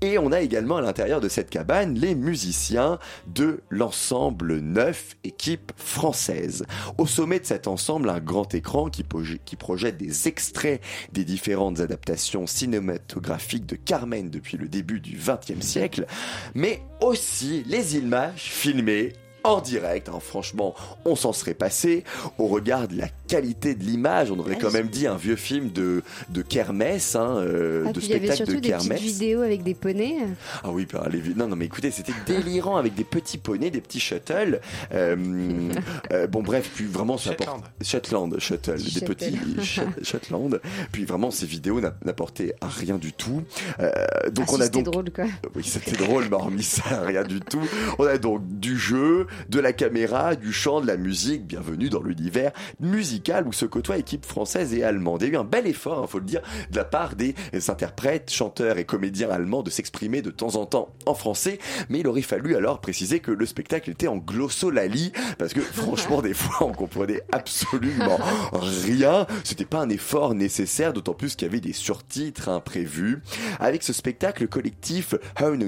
[0.03, 5.73] Et on a également à l'intérieur de cette cabane les musiciens de l'ensemble neuf équipe
[5.77, 6.65] française.
[6.99, 9.05] Au sommet de cet ensemble, un grand écran qui,
[9.45, 10.83] qui projette des extraits
[11.13, 16.07] des différentes adaptations cinématographiques de Carmen depuis le début du XXe siècle,
[16.55, 19.13] mais aussi les images filmées
[19.47, 20.09] en direct.
[20.09, 20.19] Hein.
[20.21, 20.75] Franchement,
[21.05, 22.05] on s'en serait passé.
[22.39, 25.71] Au regard de la qualité de l'image, on aurait quand même dit un vieux film
[25.71, 28.63] de, de kermesse, hein, euh, ah, de spectacle de kermesse.
[28.63, 30.19] Il y avait surtout des petites vidéos avec des poneys.
[30.63, 34.01] Ah oui, les, non, non, mais écoutez, c'était délirant avec des petits poneys, des petits
[34.01, 34.61] shuttles.
[34.93, 35.17] Euh,
[36.13, 37.65] euh, bon, bref, puis vraiment, ça apporte...
[37.83, 39.39] Shetland, shuttle, des petits
[40.03, 40.61] Shetland.
[40.93, 43.43] Puis vraiment, ces vidéos n'apportaient rien du tout.
[43.81, 43.91] Euh,
[44.31, 44.85] donc ah, on si, a donc.
[44.85, 45.25] drôle, quoi.
[45.55, 47.63] Oui, c'était drôle, mais hormis ça, rien du tout.
[47.99, 51.47] On a donc du jeu, de la caméra, du chant, de la musique.
[51.47, 55.23] Bienvenue dans l'univers musical où se côtoient équipes françaises et allemandes.
[55.23, 57.17] Il y a eu un bel effort, il hein, faut le dire, de la part
[57.17, 57.35] des
[57.69, 61.59] interprètes, chanteurs et comédiens allemands de s'exprimer de temps en temps en français.
[61.89, 66.23] Mais il aurait fallu alors préciser que le spectacle était en glossolalie parce que franchement,
[66.23, 68.19] des fois, on comprenait absolument
[68.53, 69.27] rien.
[69.45, 73.23] C'était pas un effort nécessaire, d'autant plus qu'il y avait des surtitres imprévus.
[73.61, 75.15] Avec ce spectacle, le collectif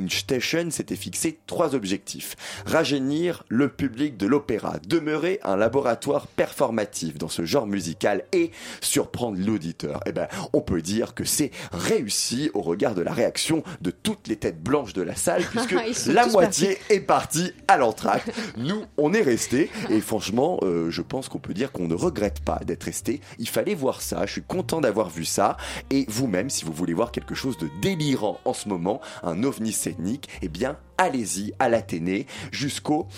[0.09, 2.37] Station s'était fixé trois objectifs.
[2.66, 9.37] Rajeunir le public de l'opéra, demeurer un laboratoire performatif dans ce genre musical et surprendre
[9.37, 10.01] l'auditeur.
[10.07, 14.29] Eh ben, on peut dire que c'est réussi au regard de la réaction de toutes
[14.29, 15.75] les têtes blanches de la salle puisque
[16.07, 18.31] la moitié est partie à l'entracte.
[18.57, 22.39] Nous, on est resté et franchement, euh, je pense qu'on peut dire qu'on ne regrette
[22.39, 23.21] pas d'être resté.
[23.41, 24.25] Il fallait voir ça.
[24.25, 25.57] Je suis content d'avoir vu ça.
[25.91, 29.73] Et vous-même, si vous voulez voir quelque chose de délirant en ce moment, un ovni
[29.73, 33.09] scénique, eh bien, allez-y à l'Athénée jusqu'au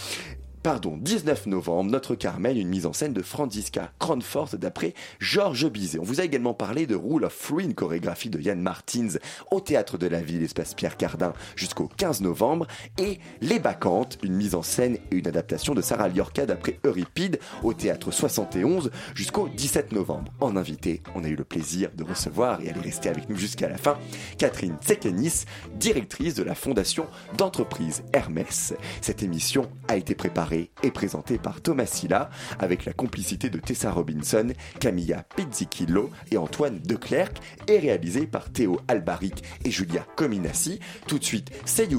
[0.62, 5.98] pardon, 19 novembre, Notre Carmel, une mise en scène de Franziska Cranford d'après Georges Bizet.
[5.98, 9.18] On vous a également parlé de Rule of Three, une chorégraphie de Yann Martins
[9.50, 12.66] au Théâtre de la Ville, espace Pierre Cardin, jusqu'au 15 novembre,
[12.98, 17.38] et Les Bacchantes, une mise en scène et une adaptation de Sarah Liorca d'après Euripide
[17.62, 20.32] au Théâtre 71 jusqu'au 17 novembre.
[20.40, 23.36] En invité, on a eu le plaisir de recevoir, et elle est restée avec nous
[23.36, 23.96] jusqu'à la fin,
[24.36, 25.44] Catherine Tsekenis,
[25.76, 27.06] directrice de la fondation
[27.38, 28.74] d'entreprise Hermès.
[29.00, 33.90] Cette émission a été préparée et présenté par Thomas Silla avec la complicité de Tessa
[33.90, 34.48] Robinson,
[34.78, 37.38] Camilla Pizzichillo et Antoine Declercq
[37.68, 40.80] et réalisé par Théo Albaric et Julia Cominassi.
[41.07, 41.90] Tout de suite, c'est.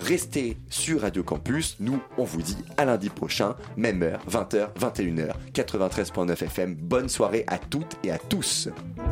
[0.00, 1.76] Restez sur Radio Campus.
[1.80, 6.74] Nous, on vous dit à lundi prochain, même heure, 20h, 21h, 93.9 FM.
[6.74, 8.68] Bonne soirée à toutes et à tous.